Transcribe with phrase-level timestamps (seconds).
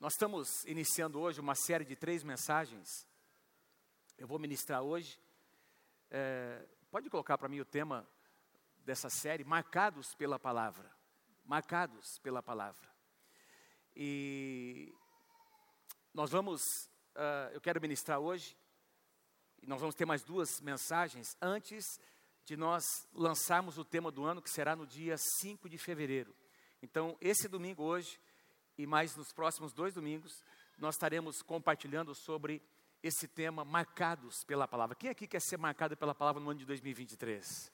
[0.00, 3.06] Nós estamos iniciando hoje uma série de três mensagens.
[4.18, 5.18] Eu vou ministrar hoje.
[6.10, 8.06] É, pode colocar para mim o tema
[8.78, 10.90] dessa série: Marcados pela Palavra.
[11.44, 12.92] Marcados pela Palavra.
[13.94, 14.92] E
[16.12, 16.60] nós vamos,
[17.14, 18.58] uh, eu quero ministrar hoje,
[19.62, 22.00] e nós vamos ter mais duas mensagens antes
[22.44, 26.34] de nós lançarmos o tema do ano, que será no dia 5 de fevereiro.
[26.82, 28.20] Então, esse domingo hoje,
[28.76, 30.42] e mais nos próximos dois domingos,
[30.78, 32.62] nós estaremos compartilhando sobre
[33.02, 34.96] esse tema, marcados pela palavra.
[34.96, 37.70] Quem aqui quer ser marcado pela palavra no ano de 2023?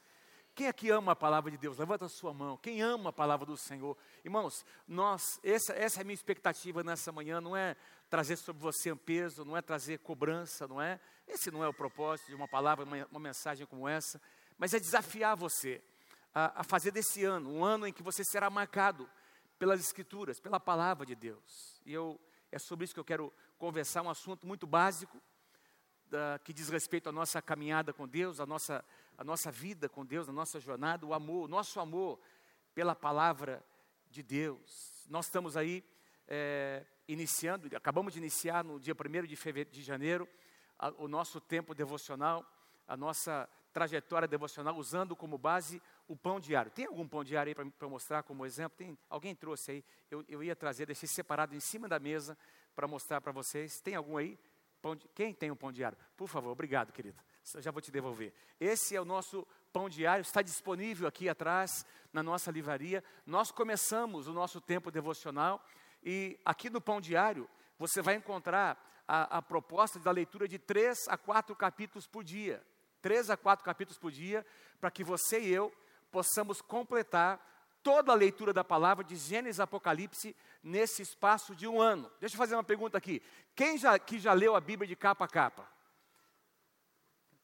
[0.55, 1.79] Quem aqui ama a palavra de Deus?
[1.79, 2.57] Levanta a sua mão.
[2.57, 3.97] Quem ama a palavra do Senhor?
[4.25, 7.77] Irmãos, nós, essa, essa é a minha expectativa nessa manhã, não é
[8.09, 10.99] trazer sobre você um peso, não é trazer cobrança, não é?
[11.29, 14.21] Esse não é o propósito de uma palavra, uma, uma mensagem como essa,
[14.59, 15.81] mas é desafiar você
[16.35, 19.09] a, a fazer desse ano um ano em que você será marcado
[19.61, 21.83] pelas Escrituras, pela palavra de Deus.
[21.85, 22.19] E eu,
[22.51, 25.21] é sobre isso que eu quero conversar, um assunto muito básico,
[26.07, 28.83] da, que diz respeito à nossa caminhada com Deus, a nossa,
[29.19, 32.19] a nossa vida com Deus, a nossa jornada, o amor, o nosso amor
[32.75, 33.63] pela palavra
[34.11, 35.05] de Deus.
[35.11, 35.85] Nós estamos aí
[36.27, 40.27] é, iniciando, acabamos de iniciar no dia 1 de, de janeiro,
[40.79, 42.51] a, o nosso tempo devocional,
[42.89, 46.71] a nossa trajetória devocional, usando como base o pão diário.
[46.71, 48.77] Tem algum pão diário aí para mostrar como exemplo?
[48.77, 49.85] Tem, alguém trouxe aí?
[50.11, 52.37] Eu, eu ia trazer, deixei separado em cima da mesa
[52.75, 53.81] para mostrar para vocês.
[53.81, 54.39] Tem algum aí?
[54.97, 55.97] De, quem tem um pão diário?
[56.17, 57.19] Por favor, obrigado, querido.
[57.55, 58.33] Eu já vou te devolver.
[58.59, 63.05] Esse é o nosso pão diário, está disponível aqui atrás na nossa livraria.
[63.27, 65.65] Nós começamos o nosso tempo devocional
[66.03, 67.49] e aqui no pão diário
[67.79, 72.65] você vai encontrar a, a proposta da leitura de três a quatro capítulos por dia.
[73.01, 74.45] Três a quatro capítulos por dia,
[74.81, 75.73] para que você e eu
[76.11, 77.41] possamos completar
[77.83, 82.11] toda a leitura da palavra de Gênesis Apocalipse nesse espaço de um ano.
[82.21, 83.23] Deixa eu fazer uma pergunta aqui.
[83.55, 85.69] Quem já, que já leu a Bíblia de capa a capa?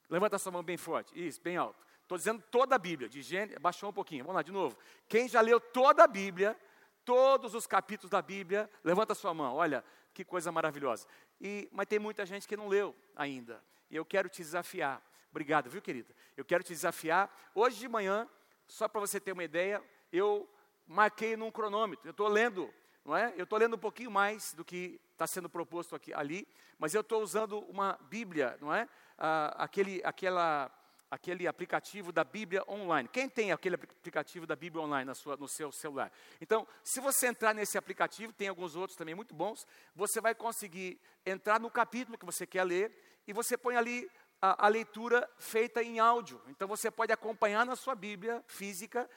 [0.09, 1.13] Levanta sua mão bem forte.
[1.15, 1.85] Isso, bem alto.
[2.03, 4.25] Estou dizendo toda a Bíblia, de Gênesis, baixou um pouquinho.
[4.25, 4.79] Vamos lá, de novo.
[5.09, 6.57] Quem já leu toda a Bíblia,
[7.05, 9.57] todos os capítulos da Bíblia, levanta sua mão.
[9.57, 11.07] Olha, que coisa maravilhosa.
[11.41, 13.63] E, mas tem muita gente que não leu ainda.
[13.91, 15.03] E eu quero te desafiar.
[15.37, 16.15] Obrigado, viu, querida?
[16.35, 17.31] Eu quero te desafiar.
[17.55, 18.27] Hoje de manhã,
[18.67, 20.49] só para você ter uma ideia, eu
[20.87, 22.09] marquei num cronômetro.
[22.09, 22.73] Eu estou lendo,
[23.05, 23.35] não é?
[23.37, 26.49] Eu estou lendo um pouquinho mais do que está sendo proposto aqui, ali,
[26.79, 28.89] mas eu estou usando uma Bíblia, não é?
[29.19, 30.71] Ah, aquele, aquela,
[31.11, 33.07] aquele aplicativo da Bíblia online.
[33.07, 36.11] Quem tem aquele aplicativo da Bíblia online na sua, no seu celular?
[36.41, 40.99] Então, se você entrar nesse aplicativo, tem alguns outros também muito bons, você vai conseguir
[41.27, 42.91] entrar no capítulo que você quer ler
[43.27, 44.09] e você põe ali
[44.41, 46.41] a, a leitura feita em áudio.
[46.49, 49.09] Então, você pode acompanhar na sua Bíblia física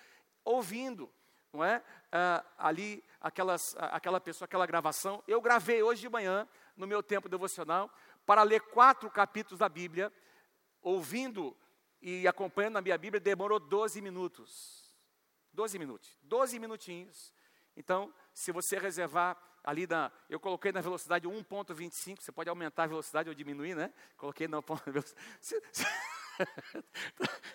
[0.44, 1.12] ouvindo,
[1.54, 1.84] não é?
[2.12, 5.24] Ah, ali, aquelas, aquela pessoa, aquela gravação.
[5.28, 7.90] Eu gravei hoje de manhã, no meu tempo devocional,
[8.26, 10.12] para ler quatro capítulos da Bíblia,
[10.82, 11.56] ouvindo
[12.02, 14.90] e acompanhando a minha Bíblia, demorou 12 minutos.
[15.54, 17.34] 12 minutos, 12 minutinhos.
[17.80, 22.88] Então, se você reservar ali na, eu coloquei na velocidade 1.25, você pode aumentar a
[22.88, 23.94] velocidade ou diminuir, né?
[24.18, 24.60] Coloquei na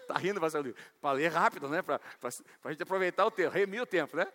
[0.01, 1.83] Está rindo, pastor Para ler rápido, né?
[1.83, 2.01] Para
[2.65, 4.27] a gente aproveitar o tempo, remir o tempo, né?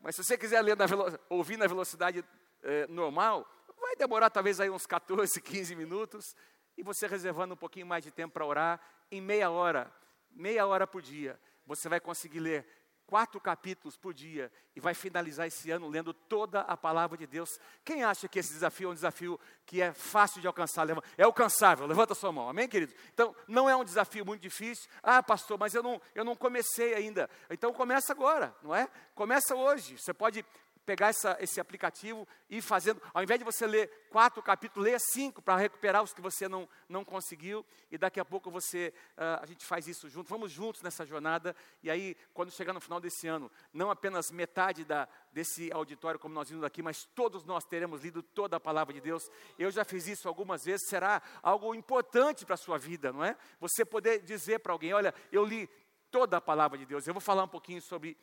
[0.00, 0.84] Mas se você quiser ler na
[1.30, 2.22] ouvir na velocidade
[2.62, 6.36] eh, normal, vai demorar talvez aí uns 14, 15 minutos,
[6.76, 8.80] e você reservando um pouquinho mais de tempo para orar,
[9.10, 9.90] em meia hora,
[10.30, 12.77] meia hora por dia, você vai conseguir ler
[13.08, 17.58] quatro capítulos por dia e vai finalizar esse ano lendo toda a palavra de Deus.
[17.82, 20.86] Quem acha que esse desafio é um desafio que é fácil de alcançar?
[21.16, 22.92] É alcançável, levanta sua mão, amém, querido?
[23.14, 24.90] Então, não é um desafio muito difícil.
[25.02, 27.30] Ah, pastor, mas eu não, eu não comecei ainda.
[27.48, 28.86] Então, começa agora, não é?
[29.14, 29.96] Começa hoje.
[29.96, 30.44] Você pode
[30.88, 34.98] pegar essa, esse aplicativo e ir fazendo, ao invés de você ler quatro capítulos, leia
[34.98, 39.42] cinco para recuperar os que você não, não conseguiu, e daqui a pouco você, uh,
[39.42, 43.00] a gente faz isso junto, vamos juntos nessa jornada, e aí, quando chegar no final
[43.00, 47.66] desse ano, não apenas metade da, desse auditório como nós vimos aqui, mas todos nós
[47.66, 51.74] teremos lido toda a palavra de Deus, eu já fiz isso algumas vezes, será algo
[51.74, 53.36] importante para a sua vida, não é?
[53.60, 55.68] Você poder dizer para alguém, olha, eu li
[56.10, 58.16] toda a palavra de Deus, eu vou falar um pouquinho sobre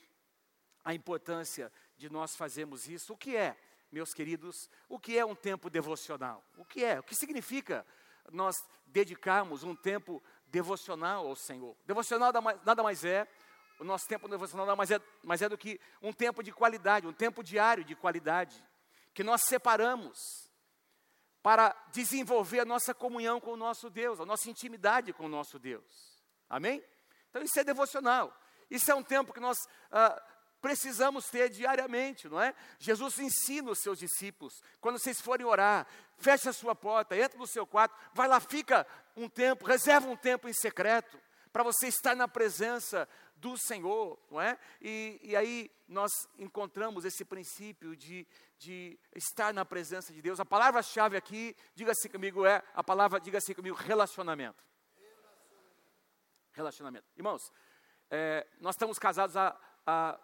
[0.86, 3.14] a importância de nós fazermos isso.
[3.14, 3.58] O que é,
[3.92, 6.44] meus queridos, o que é um tempo devocional?
[6.58, 7.00] O que é?
[7.00, 7.86] O que significa
[8.32, 8.56] nós
[8.86, 11.76] dedicarmos um tempo devocional ao Senhor?
[11.86, 12.32] Devocional
[12.64, 13.28] nada mais é,
[13.80, 17.08] o nosso tempo devocional nada mais é, mais é do que um tempo de qualidade,
[17.08, 18.64] um tempo diário de qualidade,
[19.14, 20.50] que nós separamos
[21.42, 25.60] para desenvolver a nossa comunhão com o nosso Deus, a nossa intimidade com o nosso
[25.60, 26.24] Deus.
[26.50, 26.84] Amém?
[27.30, 28.36] Então isso é devocional.
[28.70, 29.58] Isso é um tempo que nós
[29.92, 30.24] ah,
[30.66, 32.52] precisamos ter diariamente, não é?
[32.80, 35.86] Jesus ensina os seus discípulos, quando vocês forem orar,
[36.18, 38.84] feche a sua porta, entra no seu quarto, vai lá, fica
[39.16, 41.22] um tempo, reserva um tempo em secreto,
[41.54, 44.58] para você estar na presença do Senhor, não é?
[44.82, 48.26] E, e aí nós encontramos esse princípio de,
[48.58, 50.40] de estar na presença de Deus.
[50.40, 54.66] A palavra-chave aqui, diga assim comigo, é a palavra, diga assim comigo, relacionamento.
[56.54, 57.06] Relacionamento.
[57.16, 57.54] Irmãos,
[58.10, 60.20] é, nós estamos casados há, há,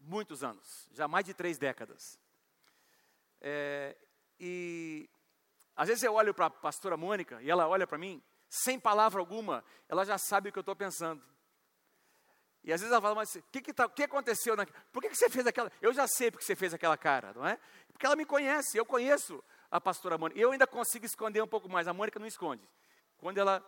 [0.00, 2.18] muitos anos, já mais de três décadas.
[3.40, 3.96] É,
[4.38, 5.08] e
[5.76, 9.20] às vezes eu olho para a pastora Mônica e ela olha para mim, sem palavra
[9.20, 11.22] alguma, ela já sabe o que eu estou pensando.
[12.64, 14.56] E às vezes ela fala, mas o que, que, tá, que aconteceu?
[14.56, 15.70] Na, por que, que você fez aquela?
[15.80, 17.58] Eu já sei porque você fez aquela cara, não é?
[17.92, 20.40] Porque ela me conhece, eu conheço a pastora Mônica.
[20.40, 22.68] Eu ainda consigo esconder um pouco mais, a Mônica não esconde.
[23.16, 23.64] Quando ela,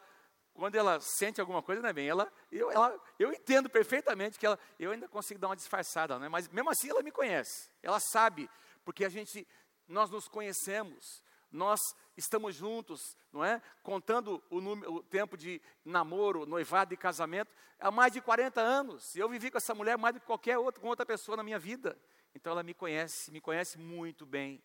[0.61, 4.45] quando ela sente alguma coisa, não é bem, ela, eu, ela, eu entendo perfeitamente que
[4.45, 6.29] ela, eu ainda consigo dar uma disfarçada, não é?
[6.29, 8.47] mas mesmo assim ela me conhece, ela sabe,
[8.85, 9.49] porque a gente,
[9.89, 11.81] nós nos conhecemos, nós
[12.15, 13.63] estamos juntos, não é?
[13.83, 19.17] Contando o, número, o, tempo de namoro, noivado e casamento, há mais de 40 anos.
[19.17, 21.59] Eu vivi com essa mulher mais do que qualquer outra, com outra pessoa na minha
[21.59, 21.99] vida.
[22.35, 24.63] Então ela me conhece, me conhece muito bem.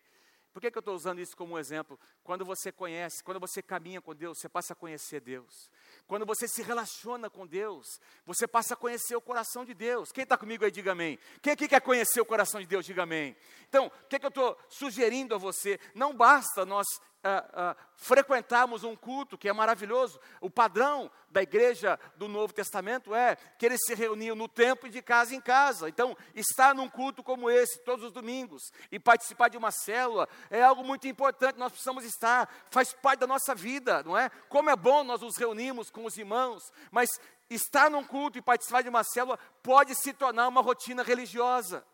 [0.56, 2.00] Por que, que eu estou usando isso como exemplo?
[2.24, 5.70] Quando você conhece, quando você caminha com Deus, você passa a conhecer Deus.
[6.06, 7.86] Quando você se relaciona com Deus,
[8.24, 10.12] você passa a conhecer o coração de Deus.
[10.12, 11.18] Quem está comigo aí, diga amém.
[11.42, 13.36] Quem aqui quer conhecer o coração de Deus, diga amém.
[13.68, 15.80] Então, o que, que eu estou sugerindo a você?
[15.94, 16.86] Não basta nós
[17.26, 20.20] uh, frequentarmos um culto que é maravilhoso.
[20.40, 24.90] O padrão da igreja do Novo Testamento é que eles se reuniam no templo e
[24.90, 25.88] de casa em casa.
[25.88, 30.62] Então, estar num culto como esse, todos os domingos, e participar de uma célula, é
[30.62, 34.30] algo muito importante, nós precisamos estar, faz parte da nossa vida, não é?
[34.48, 37.08] Como é bom nós nos reunirmos com os irmãos, mas
[37.50, 41.84] estar num culto e participar de uma célula pode se tornar uma rotina religiosa.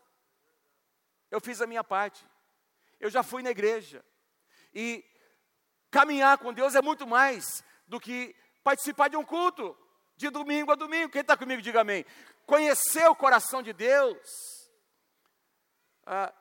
[1.29, 2.23] Eu fiz a minha parte.
[2.99, 4.05] Eu já fui na igreja.
[4.73, 5.03] E
[5.93, 9.77] Caminhar com Deus é muito mais do que participar de um culto,
[10.17, 11.11] de domingo a domingo.
[11.11, 12.03] Quem está comigo, diga amém.
[12.47, 14.17] Conhecer o coração de Deus
[16.03, 16.33] ah,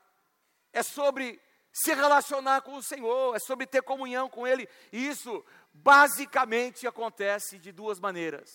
[0.73, 1.39] é sobre
[1.71, 4.67] se relacionar com o Senhor, é sobre ter comunhão com Ele.
[4.91, 8.49] E isso basicamente acontece de duas maneiras: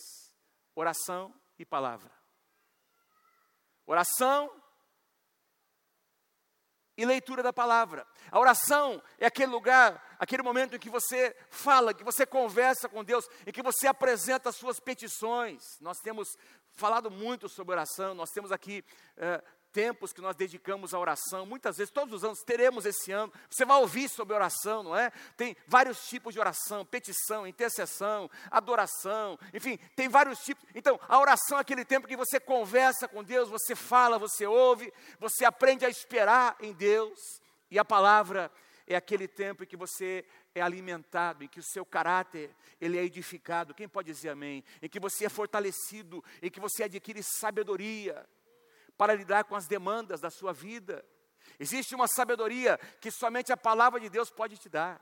[0.73, 2.11] oração e palavra.
[3.85, 4.51] Oração
[6.97, 8.05] e leitura da palavra.
[8.31, 13.03] A oração é aquele lugar, aquele momento em que você fala, que você conversa com
[13.03, 15.61] Deus, em que você apresenta as suas petições.
[15.79, 16.27] Nós temos
[16.73, 18.83] falado muito sobre oração, nós temos aqui
[19.17, 23.31] eh, tempos que nós dedicamos à oração, muitas vezes, todos os anos, teremos esse ano.
[23.49, 25.11] Você vai ouvir sobre oração, não é?
[25.35, 30.63] Tem vários tipos de oração: petição, intercessão, adoração, enfim, tem vários tipos.
[30.73, 34.91] Então, a oração é aquele tempo que você conversa com Deus, você fala, você ouve,
[35.19, 37.19] você aprende a esperar em Deus,
[37.69, 38.51] e a palavra
[38.87, 40.25] é aquele tempo em que você
[40.55, 42.49] é alimentado, em que o seu caráter
[42.79, 43.73] ele é edificado.
[43.73, 44.63] Quem pode dizer amém?
[44.81, 48.25] Em que você é fortalecido, em que você adquire sabedoria
[48.97, 51.05] para lidar com as demandas da sua vida.
[51.59, 54.99] Existe uma sabedoria que somente a palavra de Deus pode te dar.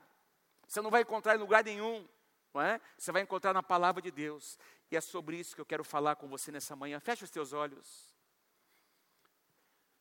[0.67, 2.07] Você não vai encontrar em lugar nenhum,
[2.53, 2.79] não é?
[2.97, 4.57] Você vai encontrar na palavra de Deus.
[4.91, 6.99] E é sobre isso que eu quero falar com você nessa manhã.
[6.99, 8.13] Feche os teus olhos.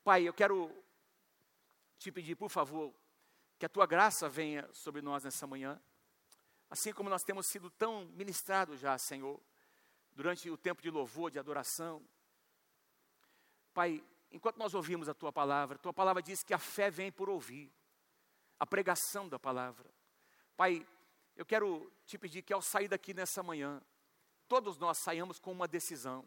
[0.03, 0.71] Pai, eu quero
[1.99, 2.95] te pedir, por favor,
[3.59, 5.81] que a tua graça venha sobre nós nessa manhã.
[6.69, 9.41] Assim como nós temos sido tão ministrados já, Senhor,
[10.13, 12.07] durante o tempo de louvor, de adoração,
[13.75, 17.29] Pai, enquanto nós ouvimos a tua palavra, tua palavra diz que a fé vem por
[17.29, 17.71] ouvir,
[18.59, 19.91] a pregação da palavra.
[20.57, 20.87] Pai,
[21.37, 23.83] eu quero te pedir que ao sair daqui nessa manhã,
[24.47, 26.25] todos nós saiamos com uma decisão.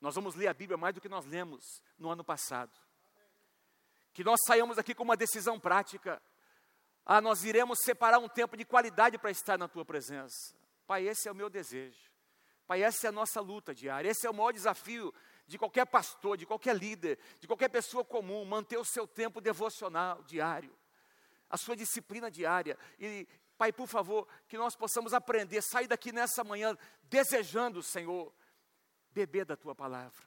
[0.00, 2.72] Nós vamos ler a Bíblia mais do que nós lemos no ano passado.
[4.12, 6.20] Que nós saiamos aqui com uma decisão prática.
[7.04, 10.54] Ah, nós iremos separar um tempo de qualidade para estar na tua presença.
[10.84, 12.10] Pai, esse é o meu desejo.
[12.66, 14.10] Pai, essa é a nossa luta diária.
[14.10, 15.14] Esse é o maior desafio
[15.46, 20.22] de qualquer pastor, de qualquer líder, de qualquer pessoa comum, manter o seu tempo devocional
[20.24, 20.76] diário,
[21.48, 22.76] a sua disciplina diária.
[22.98, 23.26] E,
[23.56, 28.34] Pai, por favor, que nós possamos aprender, sair daqui nessa manhã desejando, Senhor,
[29.10, 30.22] beber da tua palavra,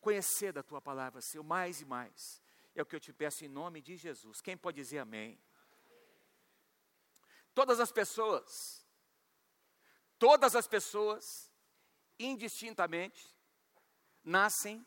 [0.00, 2.42] conhecer da tua palavra, Senhor, mais e mais.
[2.74, 4.40] É o que eu te peço em nome de Jesus.
[4.40, 5.40] Quem pode dizer amém?
[7.54, 8.86] Todas as pessoas,
[10.18, 11.50] todas as pessoas,
[12.18, 13.37] indistintamente,
[14.24, 14.84] nascem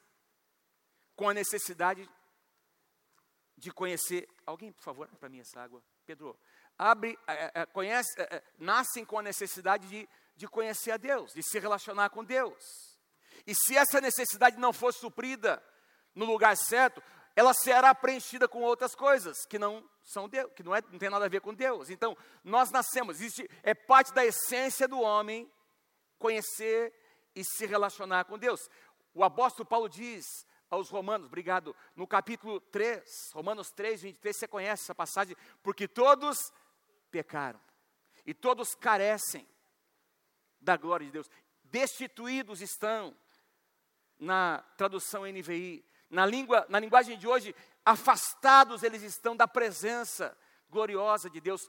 [1.15, 2.09] com a necessidade
[3.57, 4.27] de conhecer.
[4.45, 5.83] Alguém, por favor, para mim essa água.
[6.05, 6.38] Pedro,
[6.77, 11.31] abre, é, é, conhece, é, é, nascem com a necessidade de, de conhecer a Deus,
[11.33, 12.97] de se relacionar com Deus.
[13.45, 15.63] E se essa necessidade não for suprida
[16.15, 17.01] no lugar certo,
[17.35, 21.09] ela será preenchida com outras coisas que não são Deus, que não, é, não tem
[21.09, 21.89] nada a ver com Deus.
[21.89, 25.50] Então, nós nascemos, existe, é parte da essência do homem
[26.17, 26.93] conhecer
[27.35, 28.59] e se relacionar com Deus.
[29.13, 34.84] O apóstolo Paulo diz aos Romanos, obrigado, no capítulo 3, Romanos 3, 23, você conhece
[34.84, 36.53] essa passagem, porque todos
[37.10, 37.60] pecaram
[38.25, 39.46] e todos carecem
[40.62, 41.30] da glória de Deus,
[41.63, 43.15] destituídos estão,
[44.22, 50.38] na tradução NVI, na, língua, na linguagem de hoje, afastados eles estão da presença
[50.70, 51.68] gloriosa de Deus.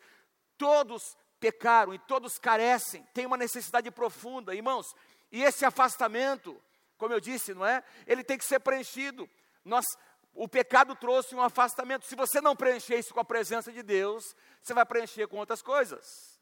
[0.58, 4.94] Todos pecaram e todos carecem, tem uma necessidade profunda, irmãos.
[5.30, 6.62] E esse afastamento,
[7.02, 7.82] como eu disse, não é?
[8.06, 9.28] Ele tem que ser preenchido.
[9.64, 9.84] Nós,
[10.32, 12.06] o pecado trouxe um afastamento.
[12.06, 15.60] Se você não preencher isso com a presença de Deus, você vai preencher com outras
[15.60, 16.40] coisas.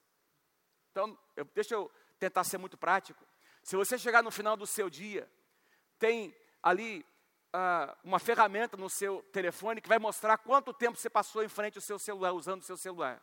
[0.90, 3.26] Então, eu, deixa eu tentar ser muito prático.
[3.62, 5.26] Se você chegar no final do seu dia,
[5.98, 7.06] tem ali
[7.54, 11.78] uh, uma ferramenta no seu telefone que vai mostrar quanto tempo você passou em frente
[11.78, 13.18] ao seu celular, usando o seu celular.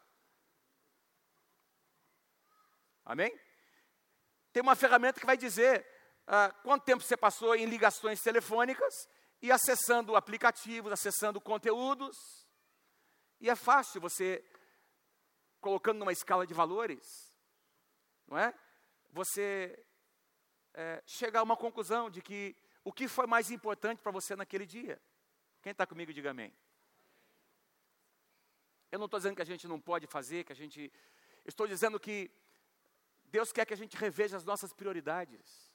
[3.06, 3.32] Amém?
[4.51, 5.97] Tem uma ferramenta que vai dizer
[6.28, 9.08] uh, quanto tempo você passou em ligações telefônicas
[9.42, 12.18] e acessando aplicativos, acessando conteúdos.
[13.40, 14.44] E é fácil você,
[15.60, 17.34] colocando numa escala de valores,
[18.28, 18.54] não é?
[19.12, 19.78] Você
[20.74, 24.66] é, chegar a uma conclusão de que o que foi mais importante para você naquele
[24.66, 25.02] dia?
[25.62, 26.54] Quem está comigo, diga amém.
[28.92, 30.92] Eu não estou dizendo que a gente não pode fazer, que a gente.
[31.46, 32.32] Estou dizendo que
[33.26, 35.67] Deus quer que a gente reveja as nossas prioridades.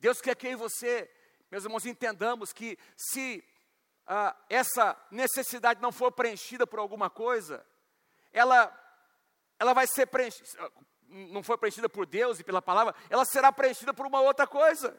[0.00, 1.10] Deus quer que eu e você,
[1.50, 3.44] meus irmãos, entendamos que se
[4.06, 7.64] ah, essa necessidade não for preenchida por alguma coisa,
[8.32, 8.72] ela,
[9.58, 10.72] ela vai ser preenchida,
[11.08, 14.98] não foi preenchida por Deus e pela palavra, ela será preenchida por uma outra coisa.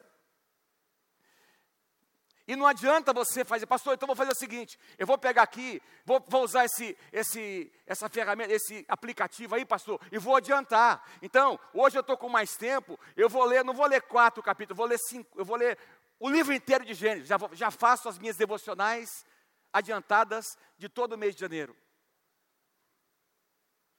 [2.50, 5.80] E não adianta você fazer, pastor, então vou fazer o seguinte: eu vou pegar aqui,
[6.04, 11.00] vou, vou usar esse, esse, essa ferramenta, esse aplicativo aí, pastor, e vou adiantar.
[11.22, 14.76] Então, hoje eu estou com mais tempo, eu vou ler, não vou ler quatro capítulos,
[14.76, 15.78] vou ler cinco, eu vou ler
[16.18, 17.28] o livro inteiro de Gênesis.
[17.28, 19.24] Já, já faço as minhas devocionais
[19.72, 21.76] adiantadas de todo o mês de janeiro.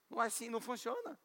[0.09, 1.17] Não é assim, não funciona.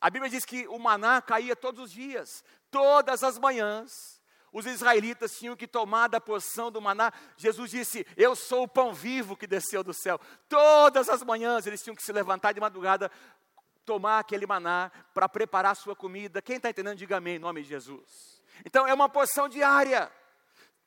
[0.00, 4.17] A Bíblia diz que o maná caía todos os dias, todas as manhãs
[4.52, 7.12] os israelitas tinham que tomar da porção do maná.
[7.36, 10.20] Jesus disse: Eu sou o pão vivo que desceu do céu.
[10.48, 13.10] Todas as manhãs eles tinham que se levantar de madrugada,
[13.84, 16.42] tomar aquele maná para preparar a sua comida.
[16.42, 18.42] Quem está entendendo, diga amém em nome de Jesus.
[18.64, 20.10] Então é uma porção diária.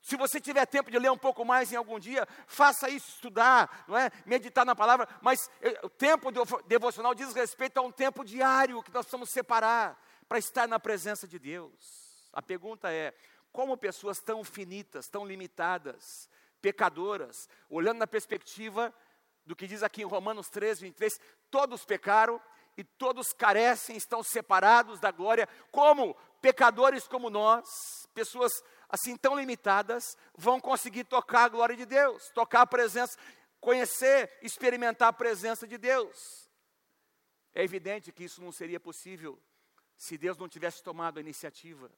[0.01, 3.85] Se você tiver tempo de ler um pouco mais em algum dia, faça isso, estudar,
[3.87, 4.09] não é?
[4.25, 6.31] meditar na palavra, mas eh, o tempo
[6.65, 9.95] devocional diz respeito a um tempo diário que nós precisamos separar
[10.27, 12.01] para estar na presença de Deus.
[12.33, 13.13] A pergunta é:
[13.51, 16.29] como pessoas tão finitas, tão limitadas,
[16.61, 18.93] pecadoras, olhando na perspectiva
[19.45, 22.39] do que diz aqui em Romanos 13, 23, todos pecaram
[22.77, 27.65] e todos carecem, estão separados da glória, como pecadores como nós,
[28.13, 33.17] pessoas assim tão limitadas, vão conseguir tocar a glória de Deus, tocar a presença,
[33.59, 36.49] conhecer, experimentar a presença de Deus.
[37.53, 39.39] É evidente que isso não seria possível
[39.97, 41.91] se Deus não tivesse tomado a iniciativa.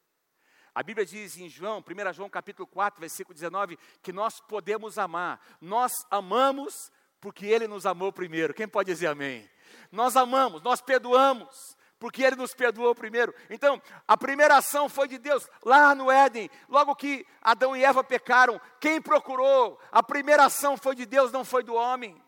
[0.75, 5.39] A Bíblia diz em João, 1 João capítulo 4, versículo 19, que nós podemos amar.
[5.61, 8.53] Nós amamos porque Ele nos amou primeiro.
[8.53, 9.47] Quem pode dizer amém?
[9.91, 13.33] Nós amamos, nós perdoamos, porque Ele nos perdoou primeiro.
[13.51, 18.03] Então, a primeira ação foi de Deus, lá no Éden, logo que Adão e Eva
[18.03, 19.79] pecaram, quem procurou?
[19.91, 22.19] A primeira ação foi de Deus, não foi do homem.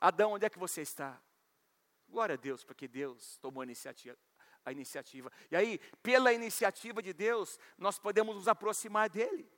[0.00, 1.20] Adão, onde é que você está?
[2.08, 4.16] Glória a Deus, porque Deus tomou a iniciativa
[4.64, 5.30] a iniciativa.
[5.50, 9.50] E aí, pela iniciativa de Deus, nós podemos nos aproximar dele.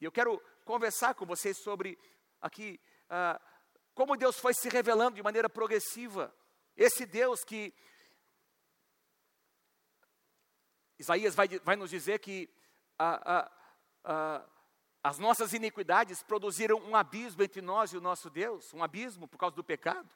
[0.00, 1.98] E eu quero conversar com vocês sobre
[2.40, 3.40] aqui ah,
[3.94, 6.32] como Deus foi se revelando de maneira progressiva.
[6.76, 7.74] Esse Deus que
[10.98, 12.48] Isaías vai, vai nos dizer que
[15.02, 19.38] as nossas iniquidades produziram um abismo entre nós e o nosso Deus, um abismo por
[19.38, 20.08] causa do pecado.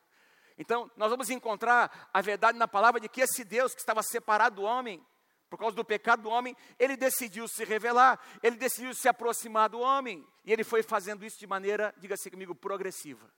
[0.62, 4.56] Então, nós vamos encontrar a verdade na palavra de que esse Deus que estava separado
[4.56, 5.04] do homem,
[5.50, 9.80] por causa do pecado do homem, ele decidiu se revelar, ele decidiu se aproximar do
[9.80, 13.28] homem, e ele foi fazendo isso de maneira, diga-se comigo, progressiva.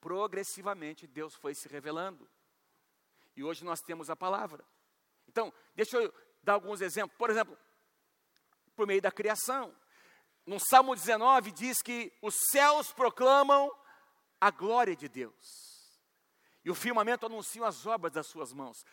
[0.00, 2.28] Progressivamente Deus foi se revelando.
[3.36, 4.64] E hoje nós temos a palavra.
[5.28, 6.12] Então, deixa eu
[6.42, 7.16] dar alguns exemplos.
[7.16, 7.56] Por exemplo,
[8.74, 9.72] por meio da criação.
[10.44, 13.70] No Salmo 19 diz que os céus proclamam
[14.40, 15.70] a glória de Deus.
[16.64, 18.84] E o firmamento anuncia as obras das suas mãos.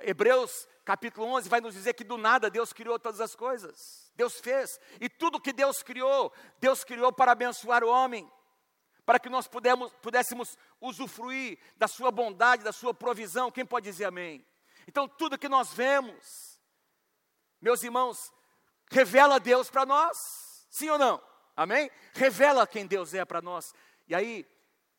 [0.00, 4.10] Hebreus capítulo 11 vai nos dizer que do nada Deus criou todas as coisas.
[4.14, 4.78] Deus fez.
[5.00, 8.30] E tudo que Deus criou, Deus criou para abençoar o homem.
[9.04, 13.50] Para que nós pudemos, pudéssemos usufruir da sua bondade, da sua provisão.
[13.50, 14.44] Quem pode dizer amém?
[14.86, 16.60] Então, tudo que nós vemos,
[17.60, 18.32] meus irmãos,
[18.90, 20.66] revela Deus para nós.
[20.70, 21.22] Sim ou não?
[21.56, 21.90] Amém?
[22.14, 23.74] Revela quem Deus é para nós.
[24.06, 24.46] E aí,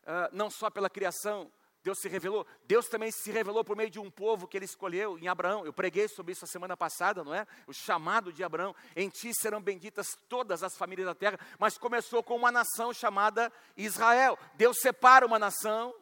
[0.10, 1.52] uh, não só pela criação,
[1.82, 5.18] Deus se revelou, Deus também se revelou por meio de um povo que ele escolheu
[5.18, 5.66] em Abraão.
[5.66, 7.48] Eu preguei sobre isso a semana passada, não é?
[7.66, 8.76] O chamado de Abraão.
[8.96, 11.40] Em ti serão benditas todas as famílias da terra.
[11.58, 14.38] Mas começou com uma nação chamada Israel.
[14.56, 15.96] Deus separa uma nação.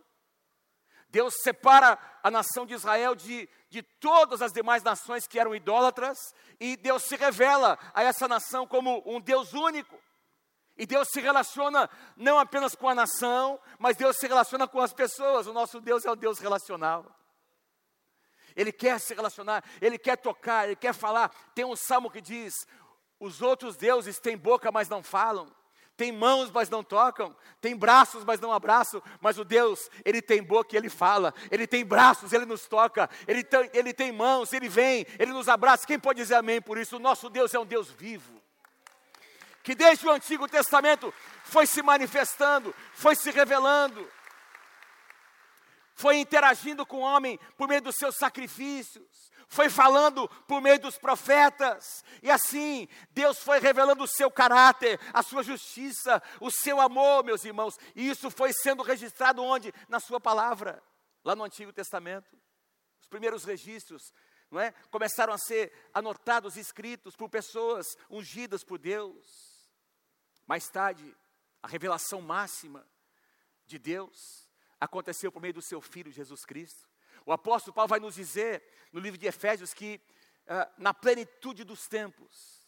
[1.10, 6.18] Deus separa a nação de Israel de, de todas as demais nações que eram idólatras.
[6.60, 9.96] E Deus se revela a essa nação como um Deus único.
[10.77, 14.93] E Deus se relaciona não apenas com a nação, mas Deus se relaciona com as
[14.93, 15.48] pessoas.
[15.48, 17.05] O nosso Deus é o Deus relacional.
[18.55, 21.29] Ele quer se relacionar, ele quer tocar, ele quer falar.
[21.55, 22.53] Tem um salmo que diz:
[23.19, 25.51] os outros deuses têm boca, mas não falam.
[25.96, 27.36] Tem mãos, mas não tocam.
[27.60, 29.01] Tem braços, mas não abraçam.
[29.19, 31.34] Mas o Deus, Ele tem boca e Ele fala.
[31.50, 33.10] Ele tem braços, Ele nos toca.
[33.27, 35.88] Ele tem, ele tem mãos, Ele vem, Ele nos abraça.
[35.88, 36.98] Quem pode dizer amém por isso?
[36.98, 38.37] O nosso Deus é um Deus vivo
[39.67, 44.09] que desde o Antigo Testamento foi se manifestando, foi se revelando,
[45.93, 50.97] foi interagindo com o homem por meio dos seus sacrifícios, foi falando por meio dos
[50.97, 57.25] profetas, e assim Deus foi revelando o seu caráter, a sua justiça, o seu amor,
[57.25, 59.74] meus irmãos, e isso foi sendo registrado onde?
[59.89, 60.81] Na sua palavra,
[61.25, 62.39] lá no Antigo Testamento.
[63.01, 64.13] Os primeiros registros
[64.50, 64.71] não é?
[64.89, 69.57] Começaram a ser anotados, escritos por pessoas ungidas por Deus.
[70.48, 71.13] Mais tarde,
[71.62, 72.88] a revelação máxima
[73.66, 74.50] de Deus
[74.80, 76.88] aconteceu por meio do seu Filho Jesus Cristo.
[77.25, 78.63] O apóstolo Paulo vai nos dizer
[78.94, 80.00] no livro de Efésios que,
[80.46, 82.66] uh, na plenitude dos tempos,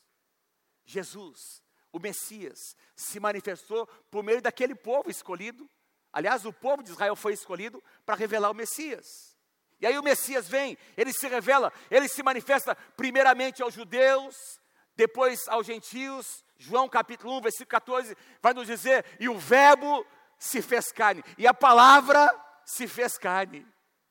[0.83, 5.69] Jesus, o Messias, se manifestou por meio daquele povo escolhido.
[6.11, 9.37] Aliás, o povo de Israel foi escolhido para revelar o Messias.
[9.79, 14.59] E aí o Messias vem, ele se revela, ele se manifesta primeiramente aos judeus,
[14.97, 20.05] depois aos gentios, João capítulo 1, versículo 14, vai nos dizer: e o Verbo
[20.37, 22.29] se fez carne, e a palavra
[22.65, 23.65] se fez carne.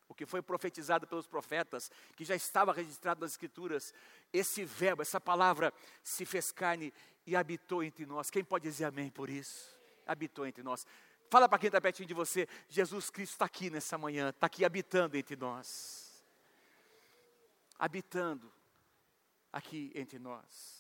[0.09, 3.93] O que foi profetizado pelos profetas, que já estava registrado nas Escrituras,
[4.33, 6.93] esse verbo, essa palavra se fez carne
[7.27, 8.31] e habitou entre nós.
[8.31, 9.79] Quem pode dizer amém por isso?
[10.07, 10.87] Habitou entre nós.
[11.31, 14.65] Fala para quem está pertinho de você: Jesus Cristo está aqui nessa manhã, está aqui
[14.65, 16.25] habitando entre nós.
[17.79, 18.51] Habitando
[19.53, 20.78] aqui entre nós.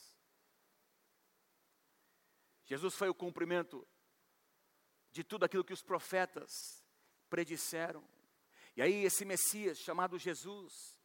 [2.68, 3.88] Jesus foi o cumprimento
[5.10, 6.84] de tudo aquilo que os profetas
[7.30, 8.04] predisseram.
[8.76, 11.00] E aí esse Messias chamado Jesus,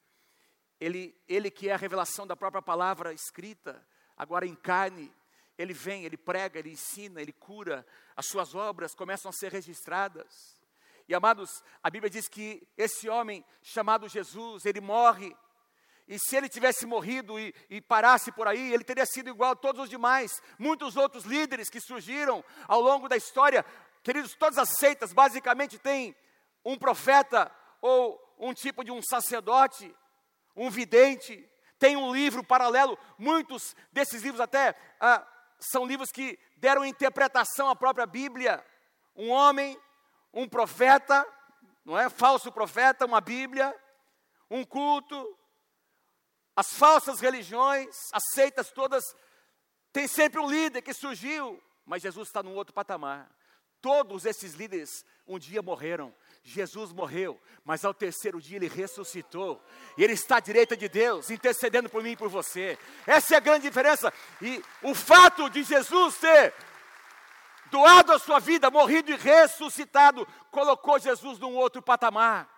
[0.78, 5.10] ele, ele que é a revelação da própria palavra escrita, agora em carne,
[5.58, 10.62] ele vem, ele prega, ele ensina, ele cura, as suas obras começam a ser registradas.
[11.08, 15.34] E amados, a Bíblia diz que esse homem chamado Jesus, ele morre
[16.08, 19.56] e se ele tivesse morrido e, e, parasse por aí, ele teria sido igual a
[19.56, 20.42] todos os demais.
[20.60, 23.66] Muitos outros líderes que surgiram ao longo da história,
[24.04, 26.16] queridos, todas as seitas basicamente têm
[26.64, 27.50] um profeta
[27.82, 29.96] ou um tipo de um sacerdote,
[30.56, 32.98] um vidente, tem um livro paralelo.
[33.18, 35.26] Muitos desses livros até ah,
[35.58, 38.64] são livros que deram interpretação à própria Bíblia.
[39.16, 39.80] Um homem,
[40.34, 41.26] um profeta,
[41.86, 42.10] não é?
[42.10, 43.74] Falso profeta, uma Bíblia,
[44.50, 45.38] um culto,
[46.56, 49.04] as falsas religiões, as seitas todas,
[49.92, 53.30] tem sempre um líder que surgiu, mas Jesus está num outro patamar.
[53.82, 56.14] Todos esses líderes um dia morreram.
[56.44, 59.64] Jesus morreu, mas ao terceiro dia ele ressuscitou.
[59.98, 62.78] E ele está à direita de Deus, intercedendo por mim e por você.
[63.08, 64.12] Essa é a grande diferença.
[64.42, 66.54] E o fato de Jesus ter
[67.72, 72.53] doado a sua vida, morrido e ressuscitado, colocou Jesus num outro patamar.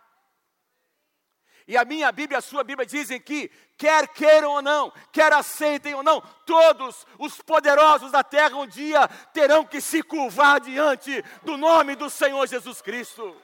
[1.68, 5.96] E a minha Bíblia a sua Bíblia dizem que, quer queiram ou não, quer aceitem
[5.96, 11.58] ou não, todos os poderosos da terra um dia terão que se curvar diante do
[11.58, 13.36] nome do Senhor Jesus Cristo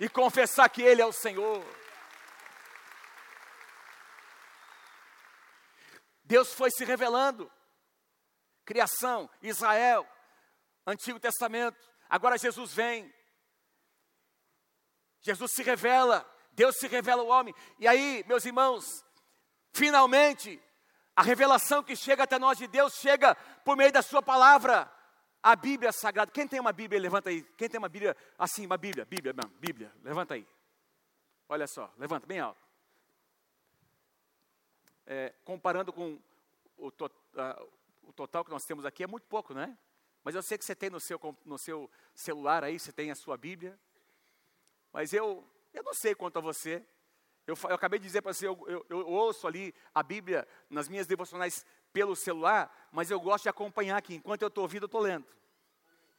[0.00, 1.64] e confessar que Ele é o Senhor.
[6.24, 7.50] Deus foi se revelando.
[8.64, 10.06] Criação, Israel,
[10.86, 13.14] Antigo Testamento, agora Jesus vem.
[15.20, 17.54] Jesus se revela Deus se revela ao homem.
[17.78, 19.04] E aí, meus irmãos,
[19.72, 20.60] finalmente,
[21.14, 24.90] a revelação que chega até nós de Deus chega por meio da Sua palavra,
[25.40, 26.32] a Bíblia Sagrada.
[26.32, 27.44] Quem tem uma Bíblia, levanta aí.
[27.56, 30.44] Quem tem uma Bíblia, assim, uma Bíblia, Bíblia, não, Bíblia, levanta aí.
[31.48, 32.60] Olha só, levanta bem alto.
[35.06, 36.20] é, comparando com
[36.76, 37.10] o, to,
[38.02, 39.76] o total que nós temos aqui, é muito pouco, né?
[40.22, 43.14] Mas eu sei que você tem no seu, no seu celular aí, você tem a
[43.14, 43.78] sua Bíblia.
[44.92, 46.84] Mas eu, eu não sei quanto a você.
[47.46, 50.88] Eu, eu acabei de dizer para você, eu, eu, eu, ouço ali a Bíblia nas
[50.88, 54.16] minhas devocionais pelo celular, mas eu gosto de acompanhar aqui.
[54.16, 55.26] Enquanto eu estou ouvindo, eu estou lendo.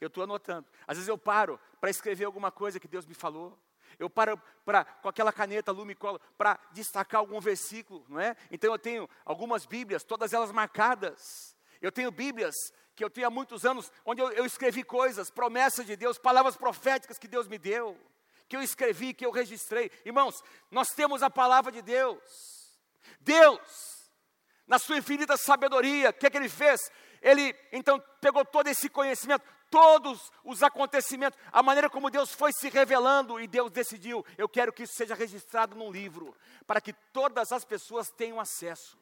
[0.00, 0.66] Eu estou anotando.
[0.86, 3.56] Às vezes eu paro para escrever alguma coisa que Deus me falou.
[3.98, 8.36] Eu paro pra, com aquela caneta lumicola para destacar algum versículo, não é?
[8.50, 11.56] Então eu tenho algumas Bíblias, todas elas marcadas.
[11.80, 12.54] Eu tenho Bíblias
[12.94, 16.56] que eu tenho há muitos anos, onde eu, eu escrevi coisas, promessas de Deus, palavras
[16.56, 17.96] proféticas que Deus me deu,
[18.50, 19.92] que eu escrevi, que eu registrei.
[20.04, 22.20] Irmãos, nós temos a palavra de Deus.
[23.20, 24.10] Deus,
[24.66, 26.80] na sua infinita sabedoria, o que, é que ele fez?
[27.22, 32.68] Ele então pegou todo esse conhecimento, todos os acontecimentos, a maneira como Deus foi se
[32.68, 36.36] revelando e Deus decidiu: eu quero que isso seja registrado num livro,
[36.66, 38.98] para que todas as pessoas tenham acesso,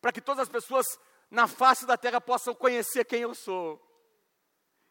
[0.00, 0.86] para que todas as pessoas
[1.30, 3.87] na face da terra possam conhecer quem eu sou.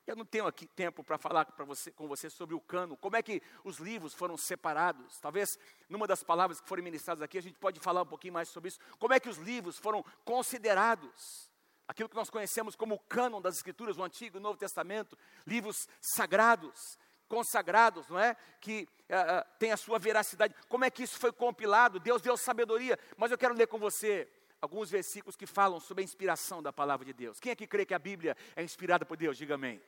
[0.08, 3.22] Eu não tenho aqui tempo para falar você, com você sobre o cano, como é
[3.22, 5.20] que os livros foram separados.
[5.20, 8.48] Talvez numa das palavras que forem ministradas aqui a gente pode falar um pouquinho mais
[8.48, 8.80] sobre isso.
[9.00, 11.52] Como é que os livros foram considerados?
[11.86, 15.18] Aquilo que nós conhecemos como o cânon das Escrituras, o Antigo e o Novo Testamento,
[15.46, 18.38] livros sagrados, consagrados, não é?
[18.62, 20.56] Que uh, uh, tem a sua veracidade.
[20.70, 22.00] Como é que isso foi compilado?
[22.00, 22.98] Deus deu sabedoria.
[23.18, 24.26] Mas eu quero ler com você
[24.62, 27.42] alguns versículos que falam sobre a inspiração da palavra de Deus.
[27.42, 29.38] Quem é que crê que a Bíblia é inspirada por Deus?
[29.38, 29.82] Diga amém.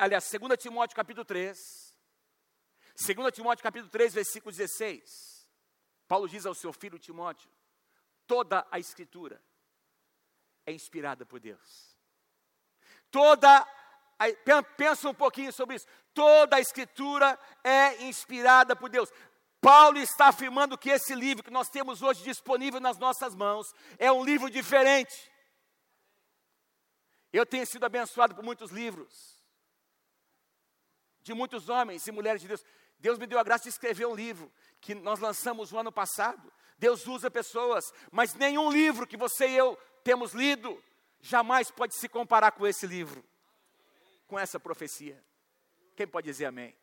[0.00, 1.98] Aliás, 2 Timóteo capítulo 3.
[2.94, 5.48] 2 Timóteo capítulo 3, versículo 16.
[6.06, 7.50] Paulo diz ao seu filho Timóteo:
[8.26, 9.42] toda a escritura
[10.64, 11.96] é inspirada por Deus.
[13.10, 13.66] Toda,
[14.76, 15.86] pensa um pouquinho sobre isso.
[16.14, 19.10] Toda a escritura é inspirada por Deus.
[19.60, 24.10] Paulo está afirmando que esse livro que nós temos hoje disponível nas nossas mãos é
[24.12, 25.30] um livro diferente.
[27.32, 29.35] Eu tenho sido abençoado por muitos livros,
[31.26, 32.64] de muitos homens e mulheres de Deus.
[33.00, 36.52] Deus me deu a graça de escrever um livro que nós lançamos o ano passado.
[36.78, 40.80] Deus usa pessoas, mas nenhum livro que você e eu temos lido
[41.20, 43.24] jamais pode se comparar com esse livro,
[44.28, 45.20] com essa profecia.
[45.96, 46.76] Quem pode dizer amém?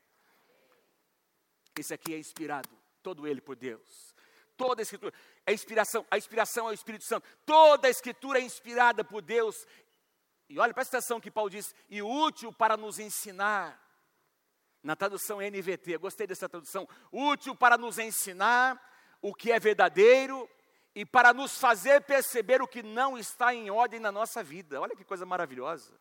[1.79, 2.69] Esse aqui é inspirado,
[3.01, 4.13] todo ele por Deus.
[4.57, 5.13] Toda a escritura
[5.45, 7.25] é inspiração, a inspiração é o Espírito Santo.
[7.45, 9.65] Toda a escritura é inspirada por Deus.
[10.49, 13.81] E olha, presta atenção que Paulo diz, e útil para nos ensinar.
[14.83, 16.87] Na tradução NVT, gostei dessa tradução.
[17.09, 18.79] Útil para nos ensinar
[19.21, 20.49] o que é verdadeiro
[20.93, 24.81] e para nos fazer perceber o que não está em ordem na nossa vida.
[24.81, 25.97] Olha que coisa maravilhosa.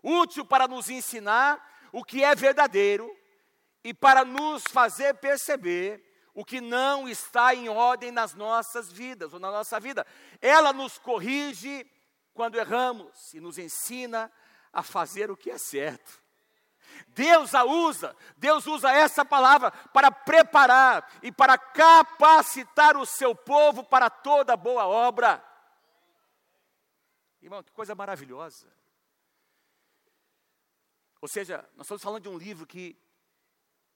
[0.00, 1.60] Útil para nos ensinar
[1.92, 3.10] o que é verdadeiro
[3.82, 9.40] e para nos fazer perceber o que não está em ordem nas nossas vidas ou
[9.40, 10.06] na nossa vida.
[10.40, 11.84] Ela nos corrige
[12.32, 14.30] quando erramos e nos ensina
[14.72, 16.23] a fazer o que é certo.
[17.08, 23.84] Deus a usa, Deus usa essa palavra para preparar e para capacitar o seu povo
[23.84, 25.44] para toda boa obra.
[27.40, 28.72] Irmão, que coisa maravilhosa.
[31.20, 32.98] Ou seja, nós estamos falando de um livro que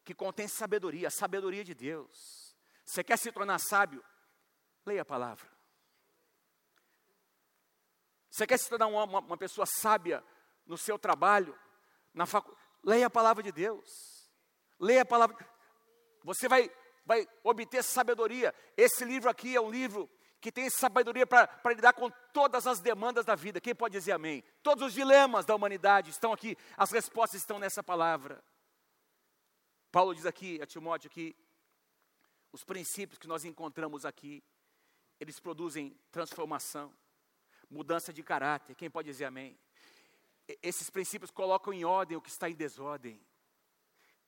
[0.09, 2.57] que contém sabedoria, a sabedoria de Deus.
[2.83, 4.03] Você quer se tornar sábio?
[4.87, 5.47] Leia a palavra.
[8.31, 10.25] Você quer se tornar uma, uma, pessoa sábia
[10.65, 11.55] no seu trabalho,
[12.15, 12.58] na faculdade?
[12.83, 14.31] Leia a palavra de Deus.
[14.79, 15.37] Leia a palavra.
[16.23, 16.71] Você vai,
[17.05, 18.55] vai obter sabedoria.
[18.77, 20.11] Esse livro aqui é um livro
[20.41, 23.61] que tem sabedoria para lidar com todas as demandas da vida.
[23.61, 24.43] Quem pode dizer amém?
[24.63, 28.43] Todos os dilemas da humanidade estão aqui, as respostas estão nessa palavra.
[29.91, 31.35] Paulo diz aqui a Timóteo que
[32.53, 34.43] os princípios que nós encontramos aqui,
[35.19, 36.95] eles produzem transformação,
[37.69, 38.77] mudança de caráter.
[38.77, 39.59] Quem pode dizer amém?
[40.63, 43.21] Esses princípios colocam em ordem o que está em desordem.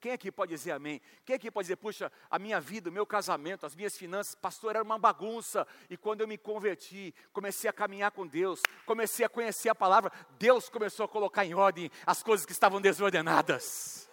[0.00, 1.00] Quem aqui pode dizer amém?
[1.26, 4.70] Quem aqui pode dizer, puxa, a minha vida, o meu casamento, as minhas finanças, pastor,
[4.70, 5.66] era uma bagunça.
[5.90, 10.10] E quando eu me converti, comecei a caminhar com Deus, comecei a conhecer a palavra,
[10.38, 14.08] Deus começou a colocar em ordem as coisas que estavam desordenadas.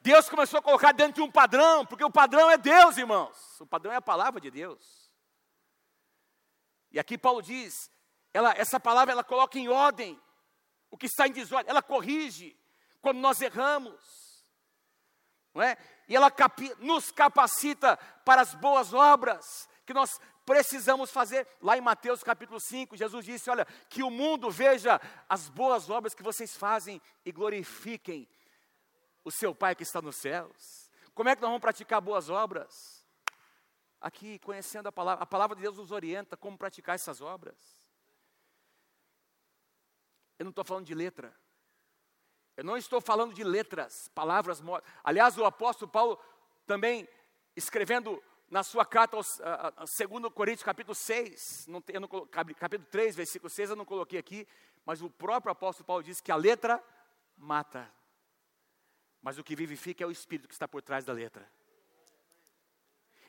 [0.00, 3.60] Deus começou a colocar dentro de um padrão, porque o padrão é Deus, irmãos.
[3.60, 5.10] O padrão é a palavra de Deus.
[6.92, 7.90] E aqui Paulo diz,
[8.32, 10.20] ela, essa palavra ela coloca em ordem
[10.94, 12.56] o que está em desordem, ela corrige
[13.02, 14.46] quando nós erramos,
[15.52, 15.76] não é?
[16.06, 21.48] E ela capi, nos capacita para as boas obras que nós precisamos fazer.
[21.60, 26.14] Lá em Mateus capítulo 5, Jesus disse: Olha, que o mundo veja as boas obras
[26.14, 28.28] que vocês fazem e glorifiquem
[29.24, 30.92] o seu Pai que está nos céus.
[31.12, 33.04] Como é que nós vamos praticar boas obras?
[34.04, 35.24] aqui conhecendo a palavra.
[35.24, 37.83] A palavra de Deus nos orienta como praticar essas obras.
[40.44, 41.34] Eu não estou falando de letra.
[42.54, 44.92] Eu não estou falando de letras, palavras mortas.
[45.02, 46.20] Aliás, o apóstolo Paulo
[46.66, 47.08] também
[47.56, 53.16] escrevendo na sua carta aos, a, a, 2 Coríntios capítulo 6, não, não, capítulo 3,
[53.16, 54.46] versículo 6, eu não coloquei aqui,
[54.84, 56.82] mas o próprio apóstolo Paulo diz que a letra
[57.38, 57.90] mata,
[59.22, 61.50] mas o que vivifica é o Espírito que está por trás da letra.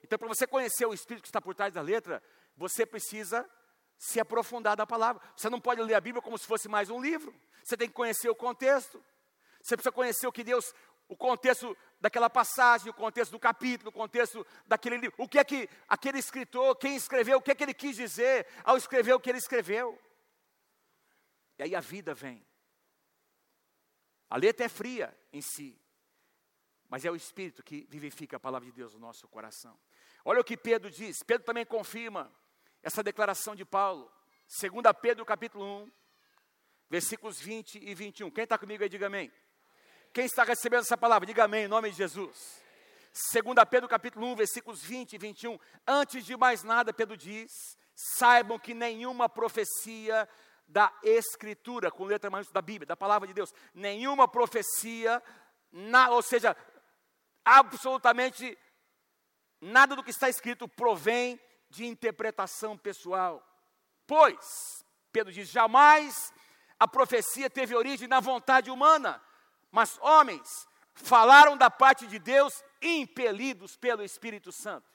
[0.04, 2.22] Então, para você conhecer o Espírito que está por trás da letra,
[2.58, 3.50] você precisa
[3.98, 5.22] se aprofundar na palavra.
[5.36, 7.34] Você não pode ler a Bíblia como se fosse mais um livro.
[7.64, 9.04] Você tem que conhecer o contexto.
[9.62, 10.74] Você precisa conhecer o que Deus,
[11.08, 15.16] o contexto daquela passagem, o contexto do capítulo, o contexto daquele livro.
[15.18, 18.46] O que é que aquele escritor, quem escreveu, o que é que ele quis dizer
[18.64, 20.00] ao escrever o que ele escreveu.
[21.58, 22.46] E aí a vida vem.
[24.30, 25.80] A letra é fria em si,
[26.90, 29.80] mas é o Espírito que vivifica a palavra de Deus no nosso coração.
[30.24, 31.24] Olha o que Pedro diz.
[31.24, 32.32] Pedro também confirma
[32.86, 34.12] essa declaração de Paulo.
[34.62, 34.72] 2
[35.02, 35.92] Pedro capítulo 1,
[36.88, 38.30] versículos 20 e 21.
[38.30, 39.34] Quem está comigo aí, diga amém.
[40.14, 42.62] Quem está recebendo essa palavra, diga amém, em nome de Jesus.
[43.34, 45.60] 2 Pedro capítulo 1, versículos 20 e 21.
[45.88, 47.52] Antes de mais nada, Pedro diz:
[47.96, 50.30] saibam que nenhuma profecia
[50.68, 55.24] da Escritura, com letra maiúscula da Bíblia, da palavra de Deus, nenhuma profecia,
[55.72, 56.56] na, ou seja,
[57.44, 58.56] absolutamente
[59.60, 61.40] nada do que está escrito provém
[61.76, 63.46] de interpretação pessoal.
[64.08, 66.34] Pois, Pedro diz: jamais
[66.80, 69.22] a profecia teve origem na vontade humana,
[69.72, 74.88] mas homens falaram da parte de Deus impelidos pelo Espírito Santo.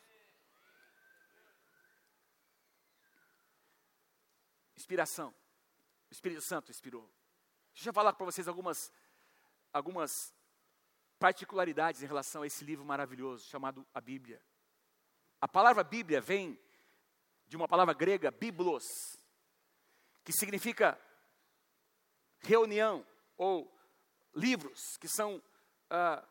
[4.76, 5.34] Inspiração.
[6.10, 7.08] O Espírito Santo inspirou.
[7.74, 8.92] Deixa eu falar para vocês algumas,
[9.72, 10.34] algumas
[11.18, 14.42] particularidades em relação a esse livro maravilhoso chamado a Bíblia.
[15.40, 16.58] A palavra Bíblia vem
[17.50, 18.84] de uma palavra grega, biblos,
[20.22, 20.96] que significa
[22.38, 23.04] reunião
[23.36, 23.68] ou
[24.32, 25.42] livros que são
[25.90, 26.24] ah,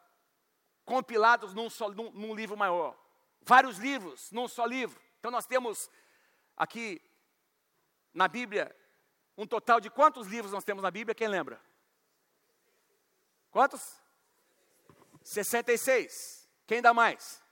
[0.85, 2.97] compilados num, só, num, num livro maior.
[3.41, 4.97] Vários livros num só livro.
[5.19, 5.89] Então nós temos
[6.55, 7.01] aqui
[8.13, 8.73] na Bíblia
[9.37, 11.13] um total de quantos livros nós temos na Bíblia?
[11.13, 11.61] Quem lembra?
[13.51, 14.01] Quantos?
[15.21, 16.49] 66.
[16.65, 17.43] Quem dá mais?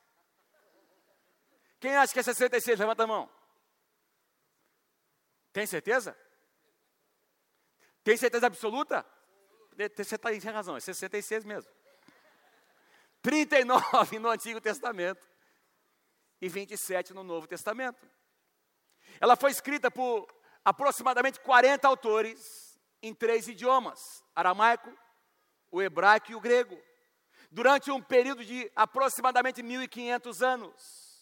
[1.82, 2.80] Quem acha que é 66?
[2.80, 3.37] Levanta a mão.
[5.58, 6.16] Tem certeza?
[8.04, 9.04] Tem certeza absoluta?
[9.76, 11.72] Você está sem razão, é 66 mesmo.
[13.24, 15.28] 39 no Antigo Testamento
[16.40, 18.08] e 27 no Novo Testamento.
[19.20, 20.28] Ela foi escrita por
[20.64, 24.96] aproximadamente 40 autores em três idiomas: aramaico,
[25.72, 26.80] o hebraico e o grego,
[27.50, 31.18] durante um período de aproximadamente 1500 anos.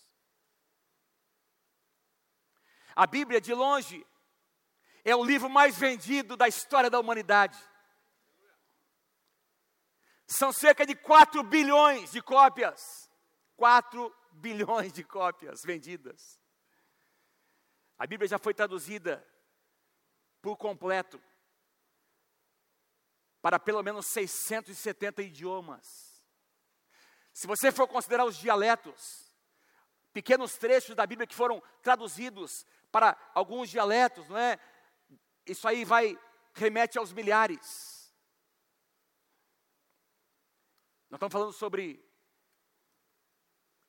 [2.94, 4.06] A Bíblia, de longe,
[5.06, 7.58] é o livro mais vendido da história da humanidade.
[10.26, 13.08] São cerca de 4 bilhões de cópias.
[13.56, 16.42] 4 bilhões de cópias vendidas.
[18.00, 19.26] A Bíblia já foi traduzida
[20.42, 21.22] por completo
[23.42, 26.26] para pelo menos 670 idiomas.
[27.32, 29.32] Se você for considerar os dialetos,
[30.12, 34.60] pequenos trechos da Bíblia que foram traduzidos para alguns dialetos, não é?
[35.46, 36.18] Isso aí vai
[36.54, 38.14] remete aos milhares.
[41.10, 42.04] Nós estamos falando sobre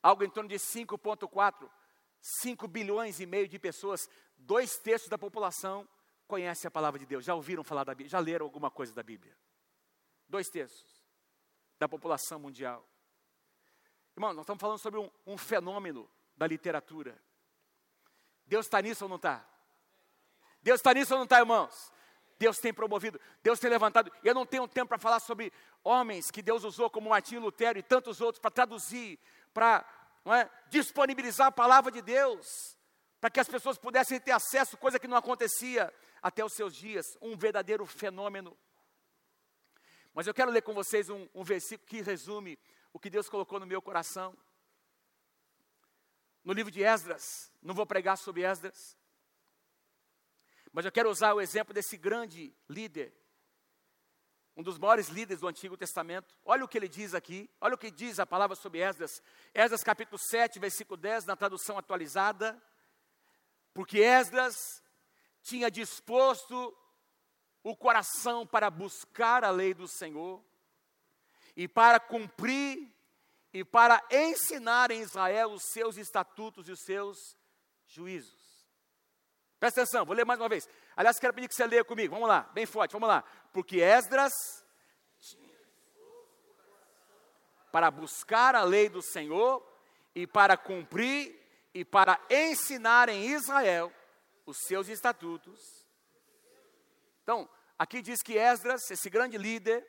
[0.02, 1.70] algo em torno de 5.4,
[2.20, 5.88] 5 bilhões e meio de pessoas, dois terços da população
[6.26, 9.02] conhece a palavra de Deus, já ouviram falar da Bíblia, já leram alguma coisa da
[9.02, 9.36] Bíblia.
[10.28, 11.04] Dois terços
[11.78, 12.86] da população mundial.
[14.16, 17.20] Irmão, nós estamos falando sobre um, um fenômeno da literatura.
[18.44, 19.48] Deus está nisso ou não está?
[20.66, 21.92] Deus está nisso ou não está, irmãos?
[22.40, 24.10] Deus tem promovido, Deus tem levantado.
[24.24, 25.52] Eu não tenho tempo para falar sobre
[25.84, 29.16] homens que Deus usou, como Martinho Lutero e tantos outros, para traduzir,
[29.54, 29.86] para
[30.24, 32.76] é, disponibilizar a palavra de Deus,
[33.20, 37.16] para que as pessoas pudessem ter acesso, coisa que não acontecia até os seus dias,
[37.22, 38.58] um verdadeiro fenômeno.
[40.12, 42.58] Mas eu quero ler com vocês um, um versículo que resume
[42.92, 44.36] o que Deus colocou no meu coração.
[46.42, 48.96] No livro de Esdras, não vou pregar sobre Esdras,
[50.76, 53.10] mas eu quero usar o exemplo desse grande líder,
[54.54, 56.36] um dos maiores líderes do Antigo Testamento.
[56.44, 59.22] Olha o que ele diz aqui, olha o que diz a palavra sobre Esdras.
[59.54, 62.62] Esdras capítulo 7, versículo 10, na tradução atualizada.
[63.72, 64.54] Porque Esdras
[65.40, 66.76] tinha disposto
[67.62, 70.44] o coração para buscar a lei do Senhor
[71.56, 72.86] e para cumprir
[73.50, 77.34] e para ensinar em Israel os seus estatutos e os seus
[77.86, 78.45] juízos.
[79.58, 80.68] Presta atenção, vou ler mais uma vez.
[80.94, 82.14] Aliás, quero pedir que você leia comigo.
[82.14, 83.24] Vamos lá, bem forte, vamos lá.
[83.52, 84.32] Porque Esdras,
[87.72, 89.66] para buscar a lei do Senhor
[90.14, 91.38] e para cumprir
[91.72, 93.92] e para ensinar em Israel
[94.44, 95.84] os seus estatutos.
[97.22, 99.86] Então, aqui diz que Esdras, esse grande líder,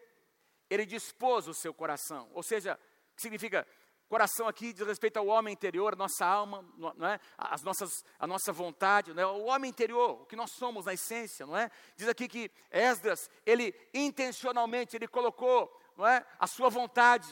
[0.69, 2.29] ele dispôs o seu coração.
[2.33, 2.79] Ou seja,
[3.15, 3.67] que significa
[4.07, 7.19] coração aqui diz respeito ao homem interior, a nossa alma, não é?
[7.37, 9.25] As nossas, a nossa vontade, não é?
[9.25, 11.69] o homem interior, o que nós somos na essência, não é?
[11.95, 16.25] Diz aqui que Esdras, ele intencionalmente, ele colocou, não é?
[16.39, 17.27] A sua vontade,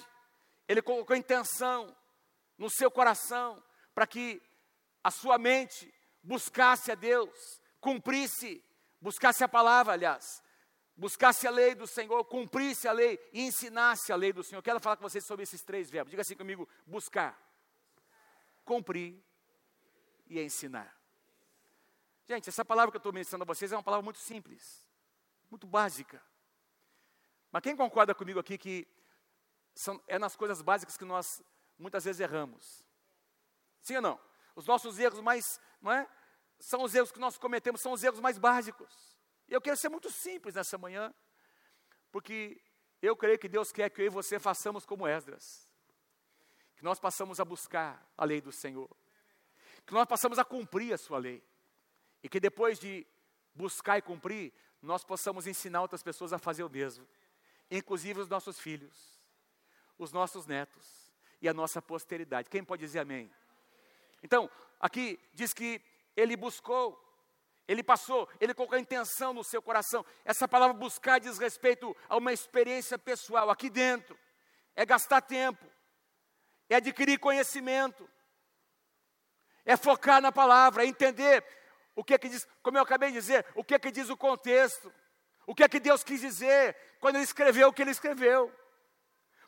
[0.68, 1.96] ele colocou intenção
[2.58, 3.62] no seu coração,
[3.94, 4.42] para que
[5.04, 8.64] a sua mente buscasse a Deus, cumprisse,
[9.00, 10.44] buscasse a palavra, aliás,
[10.96, 14.62] buscasse a lei do Senhor, cumprisse a lei e ensinasse a lei do Senhor.
[14.62, 16.12] Quero falar com vocês sobre esses três verbos.
[16.12, 17.40] Diga assim comigo: buscar,
[18.64, 19.22] cumprir
[20.28, 20.96] e ensinar.
[22.28, 24.88] Gente, essa palavra que eu estou mencionando a vocês é uma palavra muito simples,
[25.50, 26.22] muito básica.
[27.52, 28.88] Mas quem concorda comigo aqui que
[29.74, 31.44] são, é nas coisas básicas que nós
[31.78, 32.84] muitas vezes erramos?
[33.82, 34.20] Sim ou não?
[34.56, 36.10] Os nossos erros mais, não é?
[36.60, 39.15] São os erros que nós cometemos, são os erros mais básicos.
[39.48, 41.14] E eu quero ser muito simples nessa manhã,
[42.12, 42.62] porque
[43.02, 45.70] eu creio que Deus quer que eu e você façamos como Esdras.
[46.76, 48.90] Que nós passamos a buscar a lei do Senhor.
[49.86, 51.44] Que nós passamos a cumprir a sua lei.
[52.24, 53.06] E que depois de
[53.54, 57.08] buscar e cumprir, nós possamos ensinar outras pessoas a fazer o mesmo.
[57.70, 59.22] Inclusive os nossos filhos,
[59.98, 62.50] os nossos netos e a nossa posteridade.
[62.50, 63.32] Quem pode dizer amém?
[64.24, 65.82] Então, aqui diz que
[66.16, 67.00] ele buscou,
[67.68, 70.06] ele passou, ele colocou a intenção no seu coração.
[70.24, 74.18] Essa palavra buscar diz respeito a uma experiência pessoal aqui dentro.
[74.76, 75.66] É gastar tempo,
[76.70, 78.10] é adquirir conhecimento,
[79.64, 81.44] é focar na palavra, é entender
[81.96, 84.10] o que é que diz, como eu acabei de dizer, o que é que diz
[84.10, 84.94] o contexto,
[85.48, 88.54] o que é que Deus quis dizer quando ele escreveu o que ele escreveu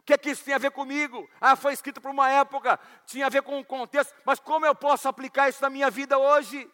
[0.08, 1.30] que é que isso tem a ver comigo?
[1.42, 4.74] Ah, foi escrito para uma época, tinha a ver com um contexto, mas como eu
[4.74, 6.72] posso aplicar isso na minha vida hoje?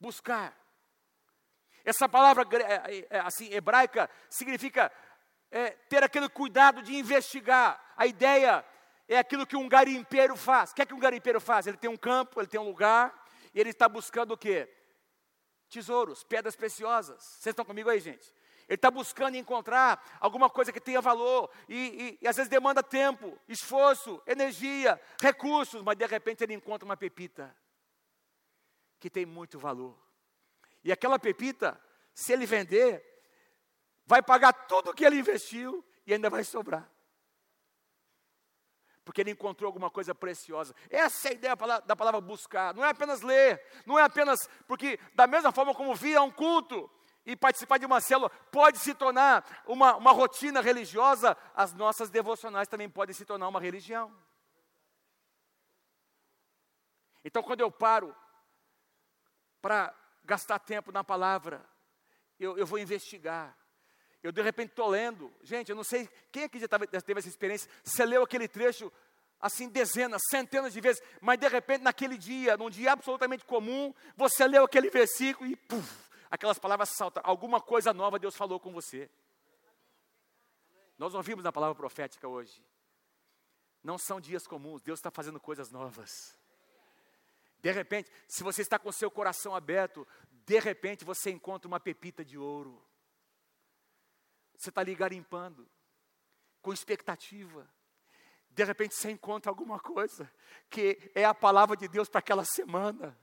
[0.00, 0.56] Buscar.
[1.84, 4.90] Essa palavra é, é, assim, hebraica significa
[5.50, 7.78] é, ter aquele cuidado de investigar.
[7.96, 8.64] A ideia
[9.06, 10.70] é aquilo que um garimpeiro faz.
[10.70, 11.66] O que é que um garimpeiro faz?
[11.66, 13.12] Ele tem um campo, ele tem um lugar,
[13.52, 14.68] e ele está buscando o quê?
[15.68, 17.22] Tesouros, pedras preciosas.
[17.22, 18.32] Vocês estão comigo aí, gente?
[18.66, 22.82] Ele está buscando encontrar alguma coisa que tenha valor e, e, e, às vezes demanda
[22.82, 27.54] tempo, esforço, energia, recursos, mas de repente ele encontra uma pepita
[29.04, 29.94] que tem muito valor.
[30.82, 31.78] E aquela pepita,
[32.14, 33.04] se ele vender,
[34.06, 36.90] vai pagar tudo o que ele investiu e ainda vai sobrar.
[39.04, 40.74] Porque ele encontrou alguma coisa preciosa.
[40.88, 42.72] Essa é a ideia da palavra buscar.
[42.72, 44.48] Não é apenas ler, não é apenas.
[44.66, 46.90] Porque, da mesma forma como vir a um culto,
[47.26, 52.68] e participar de uma célula pode se tornar uma, uma rotina religiosa, as nossas devocionais
[52.68, 54.10] também podem se tornar uma religião.
[57.22, 58.16] Então, quando eu paro
[59.64, 61.64] para gastar tempo na palavra,
[62.38, 63.56] eu, eu vou investigar.
[64.22, 67.70] Eu de repente estou lendo, gente, eu não sei quem aqui já teve essa experiência.
[67.82, 68.92] Você leu aquele trecho
[69.40, 74.46] assim dezenas, centenas de vezes, mas de repente naquele dia, num dia absolutamente comum, você
[74.46, 79.10] leu aquele versículo e puf, aquelas palavras saltam, alguma coisa nova Deus falou com você.
[80.98, 82.62] Nós ouvimos na palavra profética hoje.
[83.82, 86.36] Não são dias comuns, Deus está fazendo coisas novas.
[87.64, 90.06] De repente, se você está com seu coração aberto,
[90.44, 92.86] de repente você encontra uma pepita de ouro.
[94.54, 95.66] Você está ali garimpando,
[96.60, 97.66] com expectativa.
[98.50, 100.30] De repente você encontra alguma coisa
[100.68, 103.18] que é a palavra de Deus para aquela semana.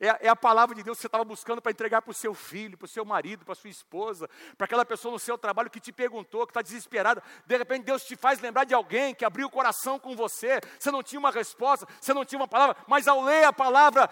[0.00, 2.34] É, é, a palavra de Deus que você estava buscando para entregar para o seu
[2.34, 5.70] filho, para o seu marido, para a sua esposa, para aquela pessoa no seu trabalho
[5.70, 7.22] que te perguntou, que está desesperada.
[7.44, 10.60] De repente Deus te faz lembrar de alguém que abriu o coração com você.
[10.78, 14.08] Você não tinha uma resposta, você não tinha uma palavra, mas ao ler a palavra,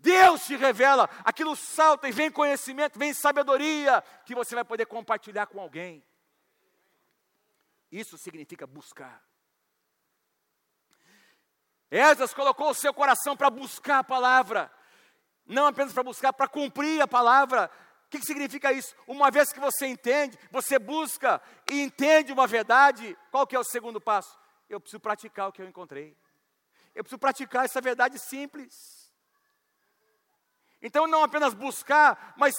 [0.00, 5.46] Deus te revela, aquilo salta e vem conhecimento, vem sabedoria, que você vai poder compartilhar
[5.46, 6.04] com alguém.
[7.90, 9.22] Isso significa buscar.
[11.90, 14.70] Esdras colocou o seu coração para buscar a palavra
[15.48, 17.70] não apenas para buscar, para cumprir a palavra.
[18.06, 18.94] O que, que significa isso?
[19.06, 23.64] Uma vez que você entende, você busca e entende uma verdade, qual que é o
[23.64, 24.38] segundo passo?
[24.68, 26.16] Eu preciso praticar o que eu encontrei.
[26.94, 28.74] Eu preciso praticar essa verdade simples.
[30.80, 32.54] Então não apenas buscar, mas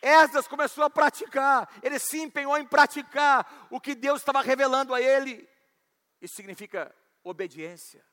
[0.00, 5.00] Esdras começou a praticar, ele se empenhou em praticar o que Deus estava revelando a
[5.00, 5.48] ele.
[6.20, 6.94] Isso significa
[7.24, 8.04] obediência.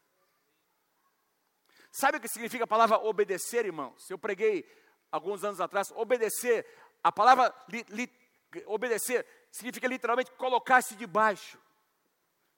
[1.94, 4.10] Sabe o que significa a palavra obedecer, irmãos?
[4.10, 4.68] Eu preguei
[5.12, 6.66] alguns anos atrás, obedecer,
[7.04, 8.12] a palavra li, li,
[8.66, 11.60] obedecer significa literalmente colocar-se debaixo.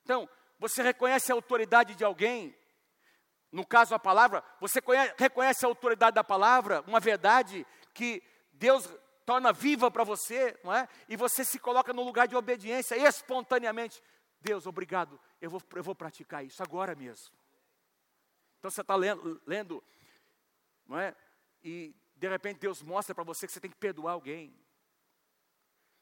[0.04, 2.58] Então, você reconhece a autoridade de alguém,
[3.52, 8.24] no caso a palavra, você conhece, reconhece a autoridade da palavra, uma verdade que
[8.54, 8.90] Deus
[9.26, 10.88] torna viva para você, não é?
[11.10, 14.02] E você se coloca no lugar de obediência espontaneamente.
[14.40, 17.36] Deus, obrigado, eu vou, eu vou praticar isso agora mesmo.
[18.66, 19.84] Então você está lendo, lendo,
[20.88, 21.16] não é?
[21.64, 24.58] E de repente Deus mostra para você que você tem que perdoar alguém.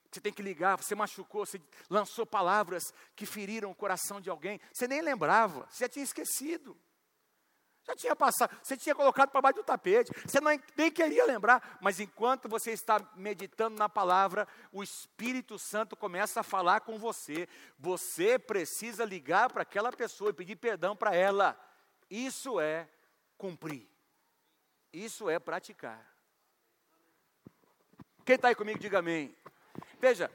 [0.09, 4.61] Você tem que ligar, você machucou, você lançou palavras que feriram o coração de alguém.
[4.72, 6.80] Você nem lembrava, você já tinha esquecido.
[7.86, 11.80] Já tinha passado, você tinha colocado para baixo do tapete, você não, nem queria lembrar,
[11.82, 17.45] mas enquanto você está meditando na palavra, o Espírito Santo começa a falar com você.
[17.78, 21.59] Você precisa ligar para aquela pessoa e pedir perdão para ela.
[22.14, 22.88] Isso é
[23.39, 23.89] cumprir,
[24.93, 26.16] isso é praticar.
[28.24, 29.36] Quem está aí comigo, diga amém.
[29.99, 30.30] Veja,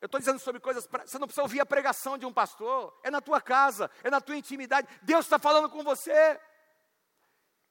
[0.00, 2.98] eu estou dizendo sobre coisas, pra, você não precisa ouvir a pregação de um pastor,
[3.02, 6.40] é na tua casa, é na tua intimidade, Deus está falando com você.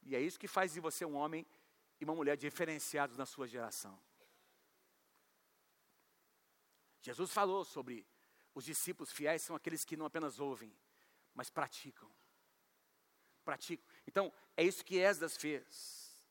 [0.04, 1.44] E é isso que faz de você um homem
[2.00, 4.00] e uma mulher diferenciados na sua geração.
[7.02, 8.06] Jesus falou sobre
[8.54, 10.72] os discípulos fiéis são aqueles que não apenas ouvem,
[11.34, 12.12] mas praticam.
[13.44, 13.86] Praticam.
[14.08, 16.22] Então, é isso que Esdras fez.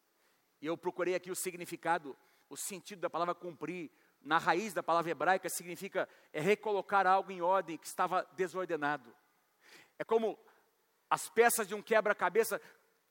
[0.61, 2.17] E eu procurei aqui o significado,
[2.49, 3.91] o sentido da palavra cumprir.
[4.21, 9.13] Na raiz da palavra hebraica significa é recolocar algo em ordem que estava desordenado.
[9.99, 10.39] É como
[11.11, 12.61] as peças de um quebra-cabeça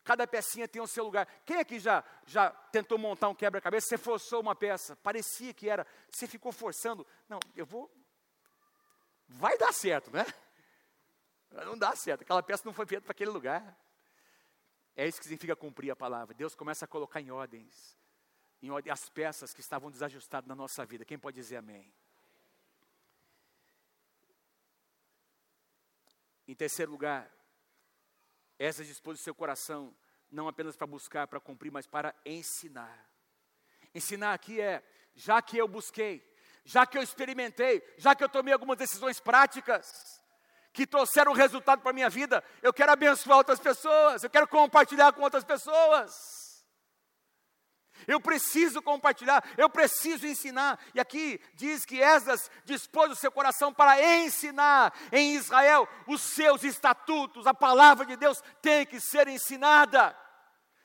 [0.03, 1.27] Cada pecinha tem o seu lugar.
[1.45, 3.87] Quem aqui já, já tentou montar um quebra-cabeça?
[3.87, 7.05] Você forçou uma peça, parecia que era, você ficou forçando.
[7.29, 7.91] Não, eu vou.
[9.27, 10.25] Vai dar certo, né?
[11.51, 13.77] Não dá certo, aquela peça não foi feita para aquele lugar.
[14.95, 16.33] É isso que significa cumprir a palavra.
[16.33, 17.97] Deus começa a colocar em ordens,
[18.61, 21.05] em ordem as peças que estavam desajustadas na nossa vida.
[21.05, 21.91] Quem pode dizer amém?
[26.47, 27.31] Em terceiro lugar,
[28.59, 29.95] essa dispôs o seu coração,
[30.29, 33.09] não apenas para buscar, para cumprir, mas para ensinar.
[33.95, 34.83] Ensinar aqui é,
[35.15, 36.23] já que eu busquei,
[36.63, 40.20] já que eu experimentei, já que eu tomei algumas decisões práticas,
[40.73, 45.11] que trouxeram resultado para a minha vida, eu quero abençoar outras pessoas, eu quero compartilhar
[45.13, 46.41] com outras pessoas.
[48.07, 50.79] Eu preciso compartilhar, eu preciso ensinar.
[50.93, 56.63] E aqui diz que Esdras dispôs o seu coração para ensinar em Israel os seus
[56.63, 57.45] estatutos.
[57.45, 60.17] A palavra de Deus tem que ser ensinada,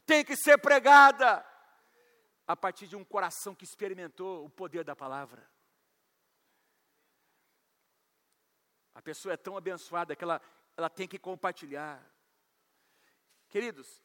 [0.04, 1.44] tem que ser pregada,
[2.46, 5.48] a partir de um coração que experimentou o poder da palavra.
[9.06, 10.42] Pessoa é tão abençoada que ela,
[10.76, 12.04] ela tem que compartilhar.
[13.48, 14.02] Queridos,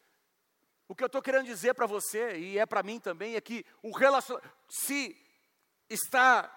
[0.88, 3.66] o que eu estou querendo dizer para você, e é para mim também, é que
[3.82, 5.18] o relacionamento, se
[5.90, 6.56] está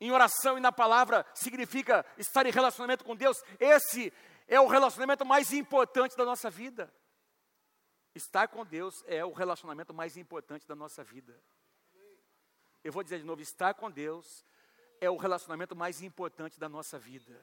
[0.00, 4.12] em oração e na palavra significa estar em relacionamento com Deus, esse
[4.46, 6.92] é o relacionamento mais importante da nossa vida.
[8.14, 11.36] Estar com Deus é o relacionamento mais importante da nossa vida.
[12.84, 14.44] Eu vou dizer de novo: estar com Deus
[15.00, 17.42] é o relacionamento mais importante da nossa vida.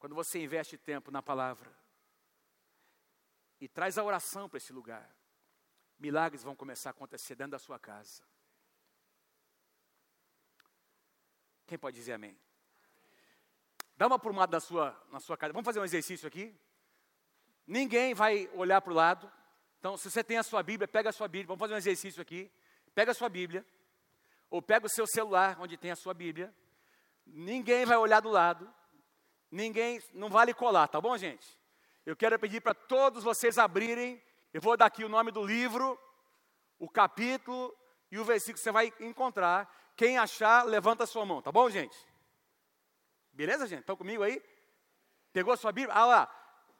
[0.00, 1.70] Quando você investe tempo na palavra,
[3.60, 5.14] e traz a oração para esse lugar,
[5.98, 8.22] milagres vão começar a acontecer dentro da sua casa.
[11.66, 12.34] Quem pode dizer amém?
[13.94, 15.52] Dá uma prumada na sua, na sua casa.
[15.52, 16.58] Vamos fazer um exercício aqui?
[17.66, 19.30] Ninguém vai olhar para o lado.
[19.78, 21.48] Então, se você tem a sua Bíblia, pega a sua Bíblia.
[21.48, 22.50] Vamos fazer um exercício aqui.
[22.94, 23.64] Pega a sua Bíblia.
[24.48, 26.52] Ou pega o seu celular, onde tem a sua Bíblia.
[27.26, 28.79] Ninguém vai olhar do lado.
[29.50, 31.58] Ninguém, não vale colar, tá bom, gente?
[32.06, 34.22] Eu quero pedir para todos vocês abrirem.
[34.52, 35.98] Eu vou dar aqui o nome do livro,
[36.78, 37.76] o capítulo
[38.10, 39.68] e o versículo que você vai encontrar.
[39.96, 41.96] Quem achar, levanta a sua mão, tá bom, gente?
[43.32, 43.80] Beleza, gente?
[43.80, 44.42] Estão comigo aí?
[45.32, 45.94] Pegou a sua Bíblia?
[45.94, 46.36] Ah lá.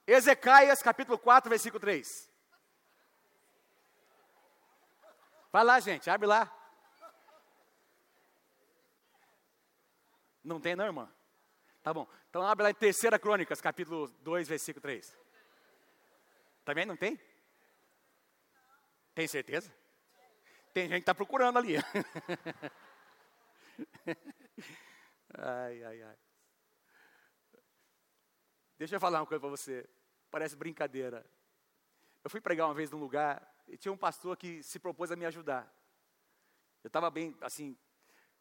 [0.07, 2.31] Ezequias, capítulo 4, versículo 3.
[5.53, 6.51] Vai lá, gente, abre lá.
[10.43, 11.13] Não tem, não, irmã?
[11.83, 12.07] Tá bom.
[12.29, 15.17] Então abre lá em 3 Crônicas, capítulo 2, versículo 3.
[16.65, 17.19] Também não tem?
[19.15, 19.73] Tem certeza?
[20.75, 21.77] Tem gente que está procurando ali.
[25.35, 26.19] ai, ai, ai.
[28.79, 29.89] Deixa eu falar uma coisa para você.
[30.31, 31.25] Parece brincadeira.
[32.23, 35.17] Eu fui pregar uma vez num lugar e tinha um pastor que se propôs a
[35.17, 35.71] me ajudar.
[36.85, 37.77] Eu estava bem, assim,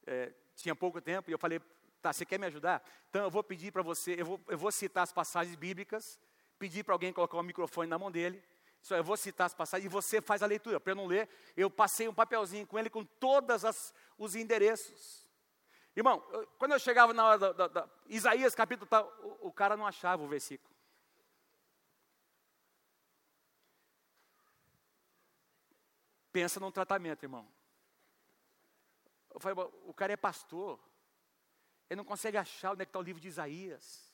[0.06, 1.62] é, tinha pouco tempo e eu falei
[2.02, 2.82] Tá, você quer me ajudar?
[3.10, 6.20] Então eu vou pedir para você, eu vou, eu vou citar as passagens bíblicas,
[6.58, 8.41] pedir para alguém colocar o microfone na mão dele.
[8.82, 10.80] Só eu vou citar as passagens e você faz a leitura.
[10.80, 11.28] Para eu não ler,
[11.58, 15.28] eu passei um papelzinho com ele com todos os endereços.
[15.95, 19.52] Irmão, eu, quando eu chegava na hora da, da, da Isaías capítulo tal, o, o
[19.52, 20.74] cara não achava o versículo.
[26.32, 27.45] Pensa num tratamento, irmão.
[29.34, 30.80] Eu falei, o cara é pastor.
[31.90, 34.14] Ele não consegue achar onde é que está o livro de Isaías.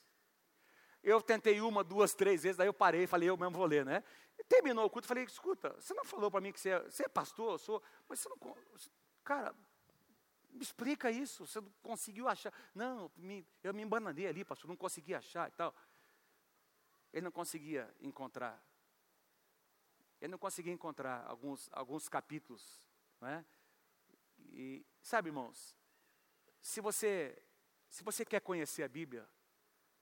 [1.02, 3.84] Eu tentei uma, duas, três vezes, daí eu parei e falei, eu mesmo vou ler,
[3.84, 4.02] né?
[4.38, 7.04] E terminou o culto, falei, escuta, você não falou para mim que você é, você
[7.04, 8.36] é pastor, eu sou, mas você não,
[9.22, 9.54] cara,
[10.50, 12.52] me explica isso, você não conseguiu achar.
[12.74, 15.74] Não, me, eu me embananei ali, pastor, não consegui achar e tal.
[17.12, 18.60] Ele não conseguia encontrar.
[20.20, 22.88] Ele não conseguia encontrar alguns, alguns capítulos,
[23.20, 23.44] não é?
[24.38, 25.76] E, sabe, irmãos,
[26.60, 27.40] se você
[27.96, 29.26] se você quer conhecer a Bíblia,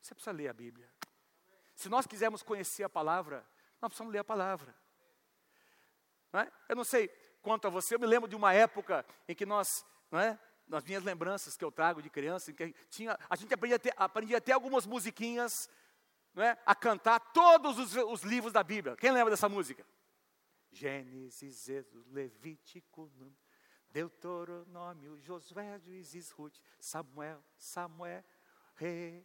[0.01, 0.92] você precisa ler a Bíblia.
[1.76, 3.47] Se nós quisermos conhecer a palavra,
[3.80, 4.74] nós precisamos ler a palavra.
[6.32, 6.51] Não é?
[6.68, 7.07] Eu não sei
[7.40, 10.36] quanto a você, eu me lembro de uma época em que nós, não é?
[10.66, 13.95] nas minhas lembranças que eu trago de criança, em que tinha, a gente aprendia, ter,
[13.97, 15.70] aprendia até algumas musiquinhas
[16.34, 16.59] não é?
[16.66, 18.97] a cantar todos os, os livros da Bíblia.
[18.97, 19.86] Quem lembra dessa música?
[20.72, 23.09] Gênesis, Êxodo, Levítico,
[23.95, 28.24] Deuteronômio, Josué, Juízes, Ruth, Samuel, Samuel,
[28.74, 29.24] Rei.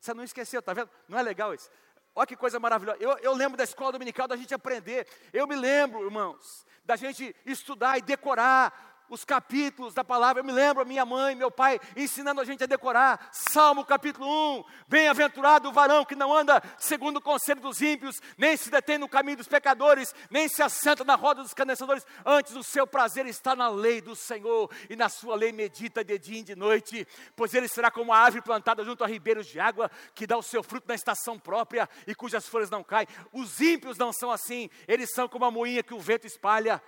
[0.00, 0.88] Você não esqueceu, tá vendo?
[1.08, 1.68] Não é legal isso?
[2.14, 3.02] Olha que coisa maravilhosa.
[3.02, 5.08] Eu, eu lembro da escola dominical da gente aprender.
[5.32, 10.40] Eu me lembro, irmãos, da gente estudar e decorar os capítulos da palavra.
[10.40, 13.28] Eu me lembro a minha mãe, meu pai ensinando a gente a decorar.
[13.32, 14.26] Salmo capítulo
[14.58, 14.64] 1.
[14.88, 19.08] Bem-aventurado o varão que não anda segundo o conselho dos ímpios, nem se detém no
[19.08, 22.06] caminho dos pecadores, nem se assenta na roda dos canecedores.
[22.24, 26.18] Antes o seu prazer está na lei do Senhor, e na sua lei medita de
[26.18, 27.06] dia e de noite.
[27.34, 30.42] Pois ele será como a árvore plantada junto a ribeiros de água, que dá o
[30.42, 33.08] seu fruto na estação própria e cujas folhas não caem.
[33.32, 36.82] Os ímpios não são assim, eles são como a moinha que o vento espalha.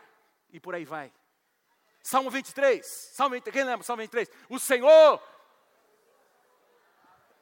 [0.52, 1.12] E por aí vai.
[2.02, 2.84] Salmo 23.
[2.86, 3.52] Salmo 23.
[3.52, 3.84] Quem lembra?
[3.84, 4.30] Salmo 23.
[4.48, 5.22] O Senhor.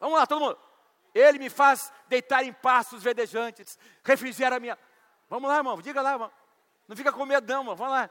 [0.00, 0.58] Vamos lá, todo mundo.
[1.14, 4.78] Ele me faz deitar em pastos verdejantes, refrigera a minha.
[5.30, 6.32] Vamos lá, irmão, diga lá, irmão.
[6.86, 7.76] Não fica com medo, não, irmão.
[7.76, 8.10] Vamos lá.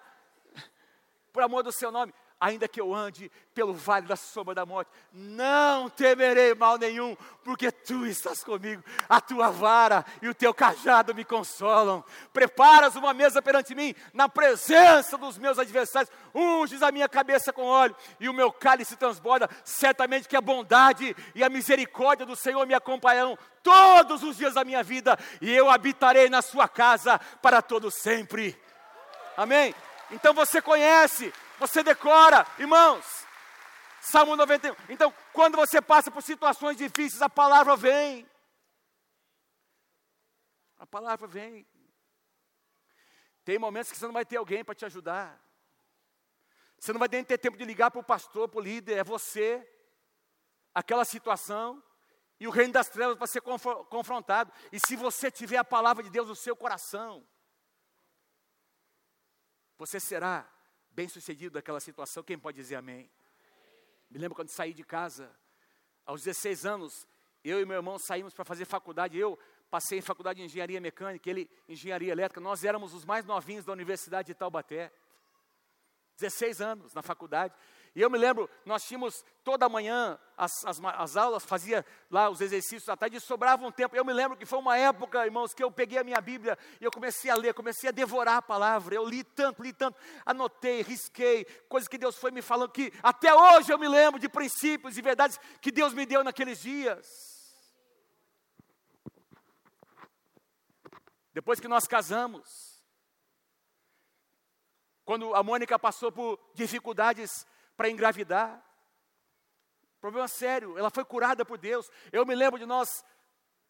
[1.32, 4.92] Por amor do seu nome ainda que eu ande pelo vale da sombra da morte,
[5.14, 11.16] não temerei mal nenhum, porque tu estás comigo, a tua vara e o teu cajado
[11.16, 12.04] me consolam.
[12.34, 17.64] Preparas uma mesa perante mim, na presença dos meus adversários, unges a minha cabeça com
[17.64, 19.50] óleo e o meu cálice transborda.
[19.64, 24.64] Certamente que a bondade e a misericórdia do Senhor me acompanharão todos os dias da
[24.64, 28.56] minha vida, e eu habitarei na sua casa para todo sempre.
[29.36, 29.74] Amém?
[30.12, 33.26] Então você conhece você decora, irmãos.
[34.02, 34.76] Salmo 91.
[34.90, 38.30] Então, quando você passa por situações difíceis, a palavra vem.
[40.78, 41.66] A palavra vem.
[43.44, 45.42] Tem momentos que você não vai ter alguém para te ajudar.
[46.78, 49.04] Você não vai nem ter tempo de ligar para o pastor, para o líder, é
[49.04, 49.68] você,
[50.74, 51.82] aquela situação,
[52.40, 54.52] e o reino das trevas vai ser confrontado.
[54.72, 57.26] E se você tiver a palavra de Deus no seu coração,
[59.78, 60.48] você será
[60.96, 62.24] bem sucedido daquela situação.
[62.24, 63.10] Quem pode dizer amém?
[64.10, 65.30] Me lembro quando saí de casa,
[66.06, 67.06] aos 16 anos,
[67.44, 69.18] eu e meu irmão saímos para fazer faculdade.
[69.18, 69.38] Eu
[69.70, 72.40] passei em faculdade de engenharia mecânica, ele engenharia elétrica.
[72.40, 74.92] Nós éramos os mais novinhos da Universidade de Taubaté.
[76.18, 77.54] 16 anos na faculdade.
[77.96, 82.42] E eu me lembro, nós tínhamos toda manhã as, as, as, aulas, fazia lá os
[82.42, 83.96] exercícios à tarde, e sobrava um tempo.
[83.96, 86.84] Eu me lembro que foi uma época, irmãos, que eu peguei a minha Bíblia e
[86.84, 88.96] eu comecei a ler, comecei a devorar a palavra.
[88.96, 93.34] Eu li tanto, li tanto, anotei, risquei, coisas que Deus foi me falando, que até
[93.34, 97.08] hoje eu me lembro de princípios e verdades que Deus me deu naqueles dias.
[101.34, 102.84] Depois que nós casamos,
[105.06, 108.64] quando a Mônica passou por dificuldades para engravidar.
[110.00, 111.90] Problema sério, ela foi curada por Deus.
[112.12, 113.04] Eu me lembro de nós,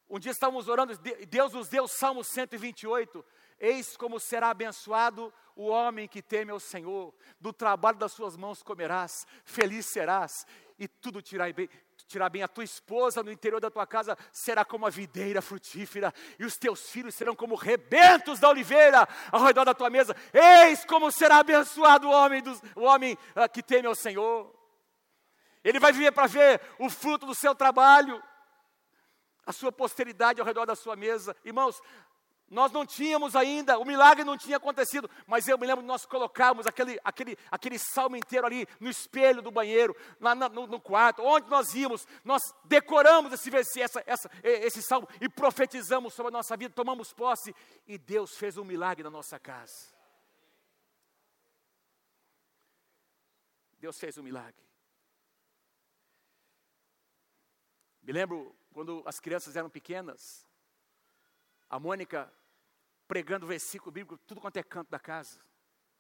[0.10, 0.98] um dia estávamos orando,
[1.28, 3.26] Deus nos deu o Salmo 128.
[3.60, 8.62] Eis como será abençoado o homem que teme ao Senhor, do trabalho das suas mãos
[8.62, 10.46] comerás, feliz serás,
[10.78, 11.70] e tudo te irá bem
[12.08, 16.14] tirar bem a tua esposa no interior da tua casa será como a videira frutífera,
[16.38, 20.16] e os teus filhos serão como rebentos da oliveira ao redor da tua mesa.
[20.34, 24.54] Eis como será abençoado o homem, dos, o homem uh, que teme ao Senhor.
[25.64, 28.22] Ele vai viver para ver o fruto do seu trabalho,
[29.46, 31.36] a sua posteridade ao redor da sua mesa.
[31.44, 31.82] Irmãos,
[32.50, 36.06] Nós não tínhamos ainda, o milagre não tinha acontecido, mas eu me lembro de nós
[36.06, 41.24] colocarmos aquele, aquele, aquele salmo inteiro ali no espelho do banheiro, lá no, no, quarto,
[41.24, 46.56] onde nós íamos, nós decoramos esse, essa, essa, esse salmo e profetizamos sobre a nossa
[46.56, 47.54] vida, tomamos posse
[47.88, 49.96] e Deus fez um milagre na nossa casa.
[53.80, 54.64] Deus fez um milagre.
[58.04, 60.46] Me lembro quando as crianças eram pequenas,
[61.70, 62.32] a Mônica
[63.08, 65.40] pregando versículo bíblico, tudo quanto é canto da casa,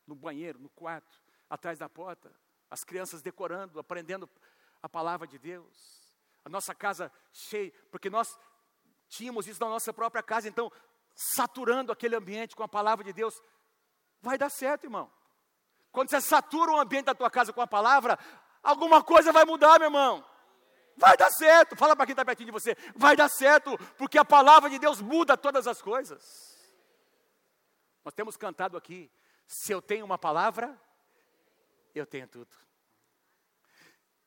[0.07, 2.31] no banheiro, no quarto, atrás da porta,
[2.69, 4.29] as crianças decorando, aprendendo
[4.81, 6.03] a palavra de Deus.
[6.43, 8.37] A nossa casa cheia, porque nós
[9.07, 10.71] tínhamos isso na nossa própria casa, então,
[11.15, 13.39] saturando aquele ambiente com a palavra de Deus,
[14.21, 15.11] vai dar certo, irmão.
[15.91, 18.19] Quando você satura o ambiente da tua casa com a palavra,
[18.61, 20.34] alguma coisa vai mudar, meu irmão.
[20.95, 21.75] Vai dar certo.
[21.75, 22.75] Fala para quem está pertinho de você.
[22.95, 26.55] Vai dar certo, porque a palavra de Deus muda todas as coisas.
[28.03, 29.11] Nós temos cantado aqui:
[29.45, 30.79] se eu tenho uma palavra,
[31.93, 32.55] eu tenho tudo.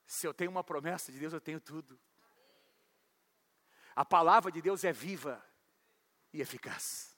[0.07, 1.99] Se eu tenho uma promessa de Deus, eu tenho tudo.
[3.95, 5.45] A palavra de Deus é viva
[6.33, 7.18] e eficaz.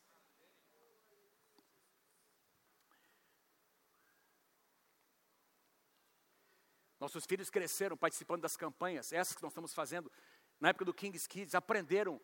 [7.00, 10.12] Nossos filhos cresceram participando das campanhas, essas que nós estamos fazendo.
[10.60, 12.20] Na época do King's Kids, aprenderam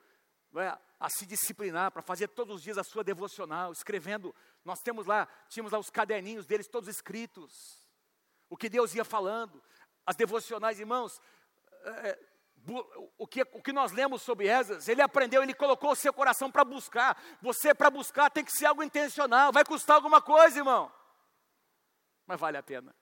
[0.54, 4.34] é, a se disciplinar para fazer todos os dias a sua devocional, escrevendo.
[4.62, 7.88] Nós temos lá, tínhamos lá os caderninhos deles todos escritos.
[8.50, 9.62] O que Deus ia falando,
[10.04, 11.18] as devocionais, irmãos.
[11.82, 12.18] É,
[13.16, 16.50] o que, o que nós lemos sobre Esdras, ele aprendeu, ele colocou o seu coração
[16.50, 17.16] para buscar.
[17.40, 19.52] Você, para buscar, tem que ser algo intencional.
[19.52, 20.92] Vai custar alguma coisa, irmão.
[22.26, 22.94] Mas vale a pena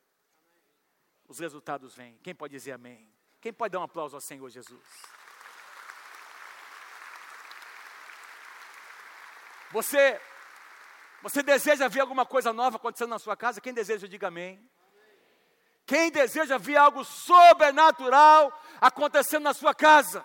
[1.28, 2.18] os resultados vêm.
[2.22, 3.08] Quem pode dizer amém?
[3.40, 4.80] Quem pode dar um aplauso ao Senhor Jesus?
[9.70, 10.20] Você,
[11.22, 13.60] você deseja ver alguma coisa nova acontecendo na sua casa?
[13.60, 14.64] Quem deseja, diga amém.
[15.86, 20.24] Quem deseja ver algo sobrenatural acontecendo na sua casa?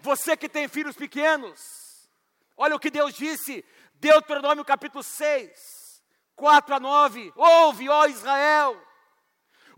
[0.00, 2.08] Você que tem filhos pequenos,
[2.56, 6.02] olha o que Deus disse, Deuteronômio capítulo 6,
[6.36, 8.80] 4 a 9: Ouve, ó Israel,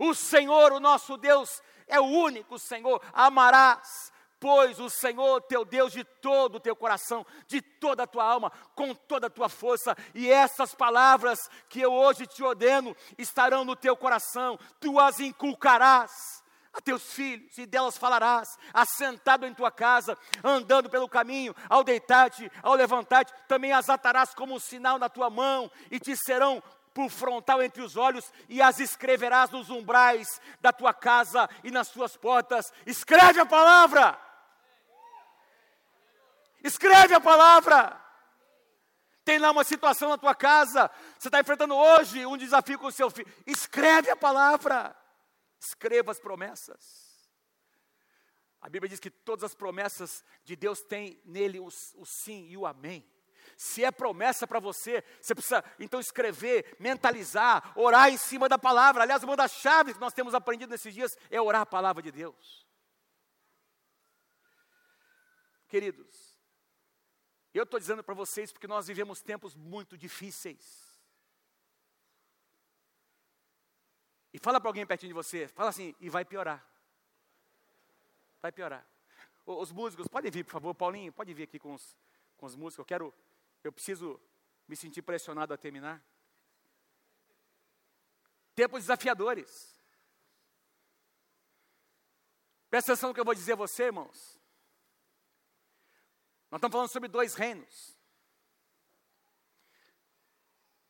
[0.01, 2.99] o Senhor, o nosso Deus, é o único Senhor.
[3.13, 8.23] Amarás, pois, o Senhor teu Deus de todo o teu coração, de toda a tua
[8.23, 9.95] alma, com toda a tua força.
[10.15, 16.41] E essas palavras que eu hoje te ordeno estarão no teu coração, tu as inculcarás
[16.73, 22.49] a teus filhos, e delas falarás, assentado em tua casa, andando pelo caminho, ao deitar-te,
[22.63, 26.63] ao levantar-te, também as atarás como um sinal na tua mão, e te serão
[26.93, 31.89] por frontal entre os olhos e as escreverás nos umbrais da tua casa e nas
[31.89, 32.71] tuas portas.
[32.85, 34.19] Escreve a palavra.
[36.63, 37.99] Escreve a palavra.
[39.23, 42.91] Tem lá uma situação na tua casa, você está enfrentando hoje um desafio com o
[42.91, 43.31] seu filho.
[43.45, 44.95] Escreve a palavra.
[45.59, 47.11] Escreva as promessas.
[48.59, 52.57] A Bíblia diz que todas as promessas de Deus têm nele o, o sim e
[52.57, 53.07] o amém.
[53.61, 59.03] Se é promessa para você, você precisa então escrever, mentalizar, orar em cima da palavra.
[59.03, 62.11] Aliás, uma das chaves que nós temos aprendido nesses dias é orar a palavra de
[62.11, 62.65] Deus.
[65.67, 66.41] Queridos,
[67.53, 70.99] eu estou dizendo para vocês porque nós vivemos tempos muito difíceis.
[74.33, 76.67] E fala para alguém pertinho de você, fala assim, e vai piorar.
[78.41, 78.83] Vai piorar.
[79.45, 81.95] Os músicos, podem vir, por favor, Paulinho, pode vir aqui com os,
[82.37, 83.13] com os músicos, eu quero
[83.67, 84.19] eu preciso
[84.67, 86.03] me sentir pressionado a terminar.
[88.55, 89.79] Tempos desafiadores.
[92.69, 94.39] Presta atenção no que eu vou dizer a você, irmãos.
[96.49, 97.97] Nós estamos falando sobre dois reinos.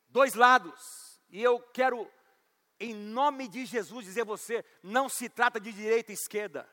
[0.08, 1.20] Dois lados.
[1.28, 2.10] E eu quero,
[2.78, 6.68] em nome de Jesus, dizer a você: não se trata de direita e esquerda.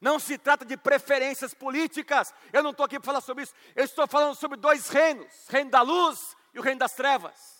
[0.00, 2.34] Não se trata de preferências políticas.
[2.52, 3.54] Eu não estou aqui para falar sobre isso.
[3.74, 7.56] Eu estou falando sobre dois reinos: o reino da luz e o reino das trevas.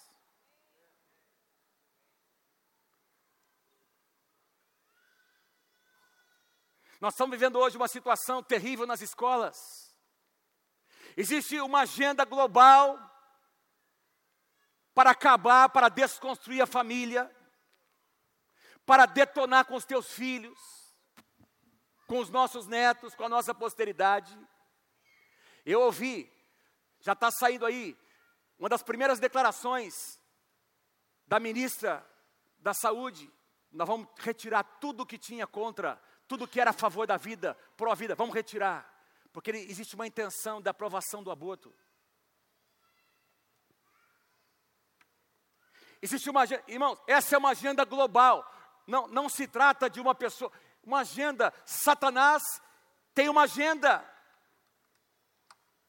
[7.01, 9.95] Nós estamos vivendo hoje uma situação terrível nas escolas.
[11.16, 12.99] Existe uma agenda global
[14.95, 17.30] para acabar, para desconstruir a família,
[18.84, 20.86] para detonar com os teus filhos
[22.07, 24.37] com os nossos netos, com a nossa posteridade.
[25.65, 26.33] Eu ouvi,
[27.01, 27.97] já está saindo aí,
[28.59, 30.21] uma das primeiras declarações
[31.27, 32.07] da ministra
[32.59, 33.31] da Saúde.
[33.73, 38.15] Nós vamos retirar tudo que tinha contra, tudo que era a favor da vida, pró-vida,
[38.15, 38.93] vamos retirar.
[39.33, 41.75] Porque existe uma intenção da aprovação do aborto.
[46.01, 48.51] Existe uma irmãos, essa é uma agenda global.
[48.87, 50.53] Não, não se trata de uma pessoa,
[50.87, 51.53] uma agenda.
[51.66, 52.43] Satanás
[53.12, 54.09] tem uma agenda.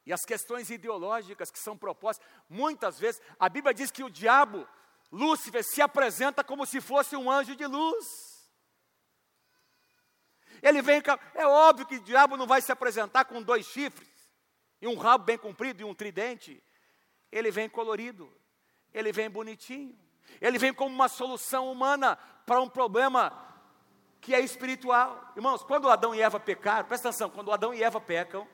[0.05, 4.67] E as questões ideológicas que são propostas, muitas vezes, a Bíblia diz que o diabo,
[5.11, 8.05] Lúcifer, se apresenta como se fosse um anjo de luz.
[10.61, 11.03] Ele vem,
[11.35, 14.09] é óbvio que o diabo não vai se apresentar com dois chifres,
[14.81, 16.63] e um rabo bem comprido e um tridente.
[17.31, 18.33] Ele vem colorido,
[18.93, 19.97] ele vem bonitinho,
[20.39, 23.56] ele vem como uma solução humana para um problema
[24.21, 25.31] que é espiritual.
[25.35, 28.47] Irmãos, quando Adão e Eva pecaram, presta atenção, quando Adão e Eva pecam,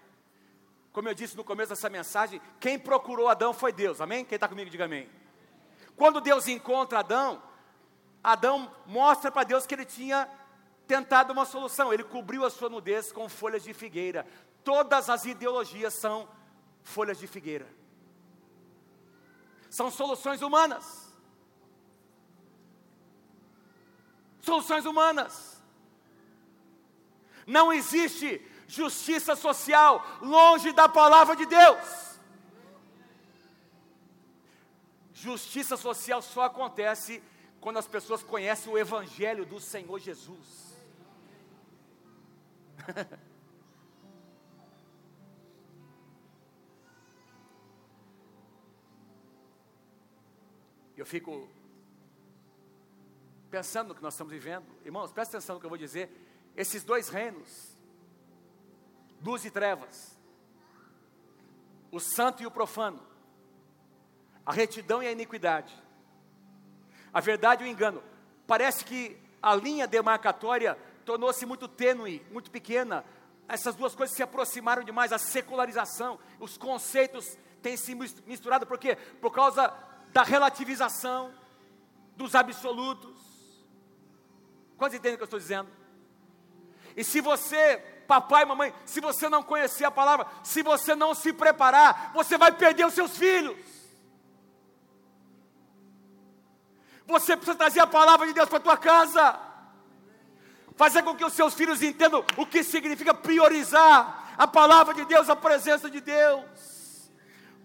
[0.91, 4.23] como eu disse no começo dessa mensagem, quem procurou Adão foi Deus, amém?
[4.23, 5.09] Quem está comigo, diga amém.
[5.95, 7.41] Quando Deus encontra Adão,
[8.23, 10.29] Adão mostra para Deus que ele tinha
[10.87, 14.25] tentado uma solução, ele cobriu a sua nudez com folhas de figueira.
[14.63, 16.27] Todas as ideologias são
[16.83, 17.67] folhas de figueira.
[19.69, 21.11] São soluções humanas.
[24.41, 25.52] Soluções humanas.
[27.45, 32.19] Não existe justiça social longe da palavra de Deus.
[35.13, 37.23] Justiça social só acontece
[37.61, 40.73] quando as pessoas conhecem o Evangelho do Senhor Jesus.
[50.95, 51.49] Eu fico
[53.49, 54.65] pensando no que nós estamos vivendo.
[54.85, 56.09] Irmãos, presta atenção no que eu vou dizer.
[56.55, 57.77] Esses dois reinos,
[59.23, 60.17] luz e trevas,
[61.91, 63.01] o santo e o profano,
[64.45, 65.73] a retidão e a iniquidade,
[67.13, 68.03] a verdade e o engano.
[68.45, 73.03] Parece que a linha demarcatória tornou-se muito tênue, muito pequena.
[73.47, 78.95] Essas duas coisas se aproximaram demais, a secularização, os conceitos têm se misturado, por quê?
[79.21, 79.73] Por causa
[80.11, 81.33] da relativização
[82.15, 83.21] dos absolutos.
[84.77, 85.69] Quantos entendem o que eu estou dizendo?
[86.95, 87.77] E se você,
[88.07, 92.51] papai mamãe, se você não conhecer a palavra, se você não se preparar, você vai
[92.51, 93.57] perder os seus filhos.
[97.05, 99.39] Você precisa trazer a palavra de Deus para a tua casa
[100.75, 105.29] fazer com que os seus filhos entendam o que significa priorizar a palavra de Deus,
[105.29, 107.11] a presença de Deus.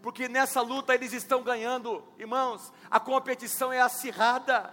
[0.02, 4.72] Porque nessa luta eles estão ganhando, irmãos, a competição é acirrada.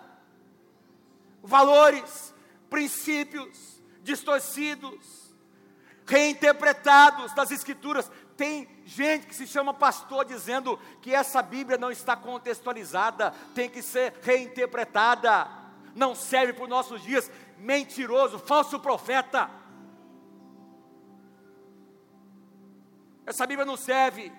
[1.42, 2.34] Valores,
[2.70, 3.75] princípios
[4.06, 5.36] distorcidos,
[6.06, 8.10] reinterpretados das Escrituras.
[8.38, 13.82] Tem gente que se chama pastor dizendo que essa Bíblia não está contextualizada, tem que
[13.82, 15.50] ser reinterpretada,
[15.96, 19.50] não serve para os nossos dias mentiroso, falso profeta.
[23.26, 24.32] Essa Bíblia não serve.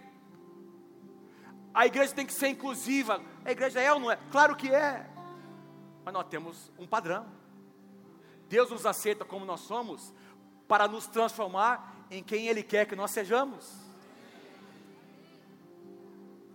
[1.74, 3.20] A igreja tem que ser inclusiva.
[3.44, 4.18] A igreja é ou não é?
[4.30, 5.10] Claro que é.
[6.04, 7.36] Mas nós temos um padrão.
[8.49, 10.12] Deus nos aceita como nós somos
[10.68, 13.72] para nos transformar em quem Ele quer que nós sejamos.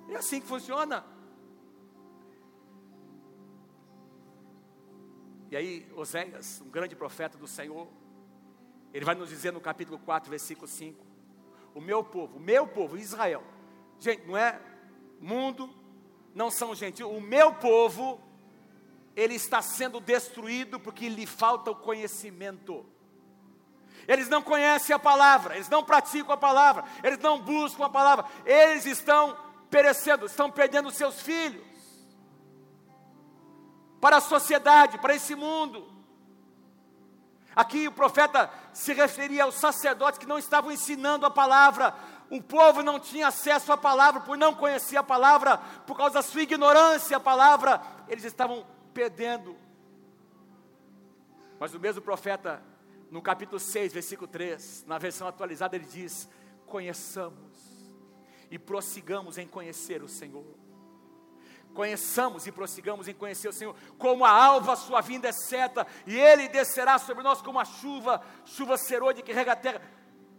[0.10, 1.06] É assim que funciona.
[5.50, 7.88] E aí, Oséias, um grande profeta do Senhor,
[8.94, 11.06] ele vai nos dizer no capítulo 4, versículo 5:
[11.76, 13.44] O meu povo, o meu povo, Israel,
[14.00, 14.62] gente, não é
[15.20, 15.70] mundo,
[16.34, 18.22] não são gentios, o meu povo,
[19.16, 22.86] ele está sendo destruído porque lhe falta o conhecimento.
[24.08, 28.26] Eles não conhecem a palavra, eles não praticam a palavra, eles não buscam a palavra,
[28.46, 29.38] eles estão
[29.70, 31.64] perecendo, estão perdendo seus filhos
[34.00, 35.88] para a sociedade, para esse mundo.
[37.56, 41.94] Aqui o profeta se referia aos sacerdotes que não estavam ensinando a palavra.
[42.30, 46.22] O povo não tinha acesso à palavra por não conhecer a palavra, por causa da
[46.22, 49.56] sua ignorância à palavra, eles estavam perdendo.
[51.60, 52.64] Mas o mesmo profeta,
[53.10, 56.30] no capítulo 6, versículo 3, na versão atualizada, ele diz:
[56.66, 57.60] Conheçamos
[58.50, 60.62] e prossigamos em conhecer o Senhor
[61.74, 63.76] conheçamos e prossigamos em conhecer o Senhor.
[63.98, 68.22] Como a alva, sua vinda é certa, e Ele descerá sobre nós como a chuva,
[68.46, 69.82] chuva serôdia que rega a terra.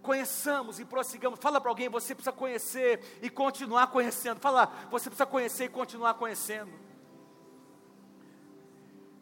[0.03, 1.38] Conheçamos e prossigamos.
[1.40, 4.40] Fala para alguém, você precisa conhecer e continuar conhecendo.
[4.40, 6.72] Fala, você precisa conhecer e continuar conhecendo.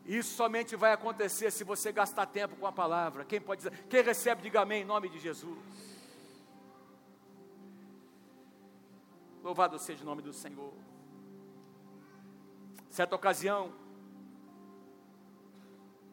[0.04, 3.24] Isso somente vai acontecer se você gastar tempo com a palavra.
[3.24, 3.84] Quem pode dizer?
[3.88, 5.58] Quem recebe, diga amém em nome de Jesus.
[9.42, 10.72] Louvado seja o nome do Senhor.
[12.90, 13.72] Certa ocasião,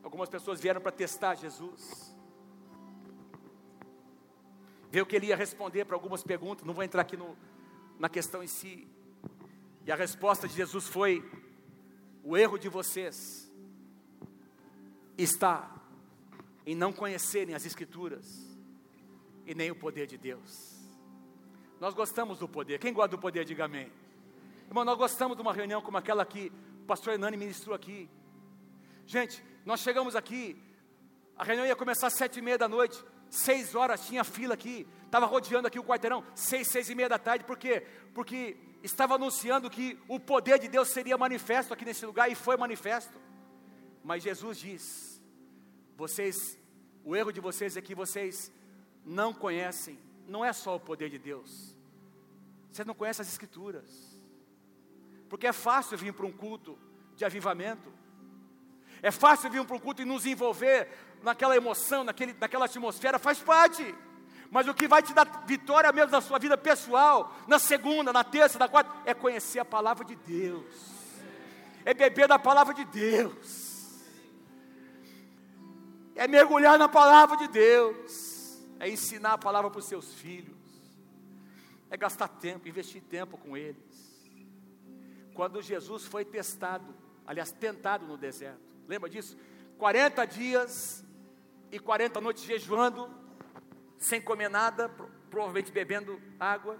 [0.03, 2.15] algumas pessoas vieram para testar Jesus.
[4.89, 7.35] Veio que ele ia responder para algumas perguntas, não vou entrar aqui no,
[7.99, 8.88] na questão em si.
[9.85, 11.29] E a resposta de Jesus foi:
[12.23, 13.47] o erro de vocês
[15.18, 15.74] está
[16.65, 18.45] em não conhecerem as Escrituras
[19.45, 20.78] e nem o poder de Deus.
[21.80, 22.80] Nós gostamos do poder.
[22.80, 23.91] Quem gosta do poder, diga amém.
[24.68, 26.51] Irmão, nós gostamos de uma reunião como aquela que
[26.82, 28.09] o pastor Hernani ministrou aqui.
[29.05, 30.61] Gente, nós chegamos aqui,
[31.38, 34.86] a reunião ia começar às sete e meia da noite, seis horas tinha fila aqui,
[35.05, 37.86] estava rodeando aqui o quarteirão, seis, seis e meia da tarde, por quê?
[38.13, 42.57] Porque estava anunciando que o poder de Deus seria manifesto aqui nesse lugar e foi
[42.57, 43.18] manifesto.
[44.08, 45.22] Mas Jesus diz:
[45.97, 46.58] vocês,
[47.03, 48.49] o erro de vocês é que vocês
[49.03, 51.76] não conhecem, não é só o poder de Deus,
[52.72, 53.89] vocês não conhecem as Escrituras,
[55.28, 56.80] porque é fácil vir para um culto
[57.18, 57.91] de avivamento,
[59.01, 60.88] é fácil vir para um culto e nos envolver
[61.22, 63.93] naquela emoção, naquele, naquela atmosfera, faz parte.
[64.49, 68.24] Mas o que vai te dar vitória mesmo na sua vida pessoal, na segunda, na
[68.24, 70.74] terça, na quarta, é conhecer a palavra de Deus,
[71.84, 73.66] é beber da palavra de Deus,
[76.18, 78.47] é mergulhar na palavra de Deus
[78.80, 80.57] é ensinar a palavra para os seus filhos,
[81.89, 83.78] é gastar tempo, investir tempo com eles.
[85.34, 86.93] Quando Jesus foi testado,
[87.26, 89.38] aliás, tentado no deserto, lembra disso?
[89.78, 91.05] 40 dias
[91.72, 93.09] e 40 noites jejuando,
[93.97, 94.89] sem comer nada,
[95.30, 96.80] provavelmente bebendo água.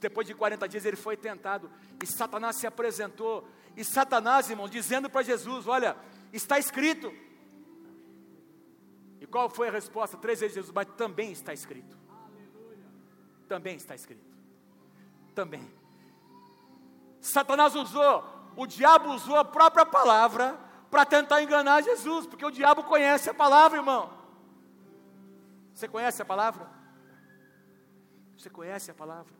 [0.00, 1.70] Depois de 40 dias ele foi tentado
[2.02, 3.48] e Satanás se apresentou.
[3.76, 5.96] E Satanás, irmão, dizendo para Jesus: Olha,
[6.32, 7.12] está escrito,
[9.30, 10.16] qual foi a resposta?
[10.16, 11.96] Três vezes Jesus, mas também está escrito.
[13.48, 14.24] Também está escrito.
[15.34, 15.72] Também.
[17.20, 18.24] Satanás usou,
[18.56, 20.58] o diabo usou a própria palavra
[20.90, 24.12] para tentar enganar Jesus, porque o diabo conhece a palavra, irmão.
[25.72, 26.68] Você conhece a palavra?
[28.36, 29.32] Você conhece a palavra?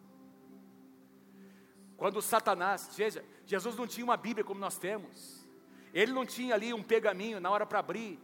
[1.96, 5.46] Quando Satanás, veja, Jesus não tinha uma Bíblia como nós temos.
[5.92, 8.18] Ele não tinha ali um pergaminho na hora para abrir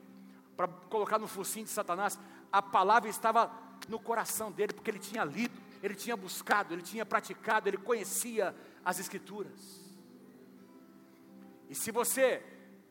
[0.56, 2.18] para colocar no focinho de Satanás,
[2.50, 3.50] a palavra estava
[3.88, 8.54] no coração dele, porque ele tinha lido, ele tinha buscado, ele tinha praticado, ele conhecia
[8.84, 9.84] as Escrituras.
[11.68, 12.42] E se você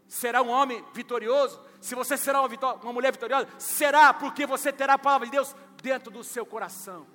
[0.08, 4.94] será um homem vitorioso, se você será uma, uma mulher vitoriosa, será porque você terá
[4.94, 7.08] a palavra de Deus dentro do seu coração.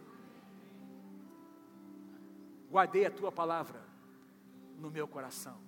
[2.70, 3.82] Guardei a tua palavra
[4.78, 5.59] no meu coração,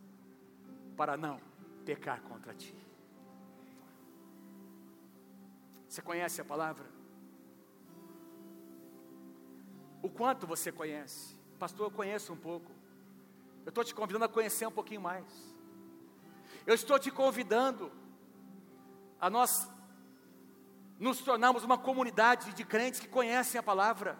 [0.96, 1.40] para não
[1.84, 2.81] pecar contra ti.
[5.92, 6.86] Você conhece a palavra?
[10.00, 11.38] O quanto você conhece?
[11.58, 12.72] Pastor, eu conheço um pouco.
[13.62, 15.26] Eu estou te convidando a conhecer um pouquinho mais.
[16.66, 17.92] Eu estou te convidando
[19.20, 19.68] a nós
[20.98, 24.16] nos tornarmos uma comunidade de crentes que conhecem a palavra,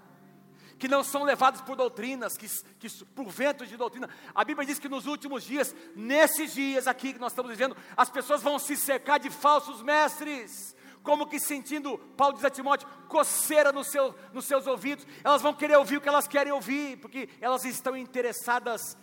[0.79, 2.49] que não são levados por doutrinas, que,
[2.79, 4.11] que por ventos de doutrina.
[4.35, 8.11] A Bíblia diz que nos últimos dias, nesses dias aqui que nós estamos vivendo, as
[8.11, 13.73] pessoas vão se cercar de falsos mestres como que sentindo, Paulo diz a Timóteo, coceira
[13.73, 17.29] no seu, nos seus ouvidos, elas vão querer ouvir o que elas querem ouvir, porque
[17.41, 18.97] elas estão interessadas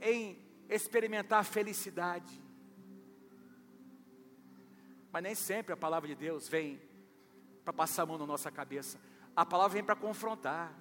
[0.00, 0.38] em
[0.68, 2.40] experimentar felicidade.
[5.12, 6.80] Mas nem sempre a palavra de Deus vem
[7.64, 8.98] para passar a mão na nossa cabeça,
[9.34, 10.72] a palavra vem para confrontar,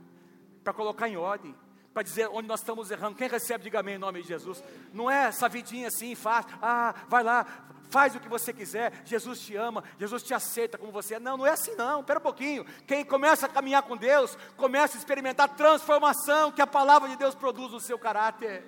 [0.63, 1.55] para colocar em ordem,
[1.94, 3.16] para dizer onde nós estamos errando.
[3.16, 4.64] Quem recebe, diga amém em nome de Jesus.
[4.94, 7.46] Não é essa vidinha assim, fácil, ah, vai lá,
[7.90, 11.20] faz o que você quiser, Jesus te ama, Jesus te aceita como você é.
[11.20, 12.66] Não, não é assim não, espera um pouquinho.
[12.86, 17.36] Quem começa a caminhar com Deus, começa a experimentar transformação que a palavra de Deus
[17.36, 18.64] produz no seu caráter.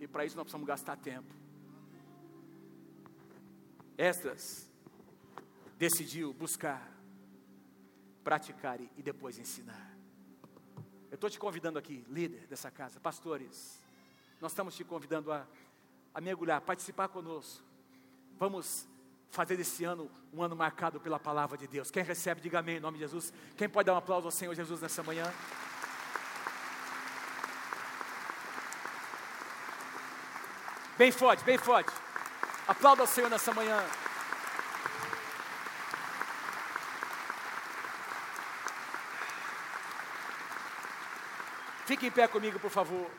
[0.00, 1.34] E para isso nós precisamos gastar tempo.
[3.98, 4.70] Estas
[5.76, 6.90] decidiu buscar,
[8.24, 9.89] praticar e depois ensinar.
[11.10, 13.80] Eu estou te convidando aqui, líder dessa casa, pastores,
[14.40, 15.46] nós estamos te convidando a
[16.14, 17.62] a mergulhar, participar conosco.
[18.38, 18.86] Vamos
[19.30, 21.90] fazer desse ano um ano marcado pela palavra de Deus.
[21.90, 23.32] Quem recebe, diga amém em nome de Jesus.
[23.56, 25.32] Quem pode dar um aplauso ao Senhor Jesus nessa manhã?
[30.98, 31.92] Bem forte, bem forte.
[32.66, 33.78] Aplauda ao Senhor nessa manhã.
[41.86, 43.10] Fique em pé comigo, por favor.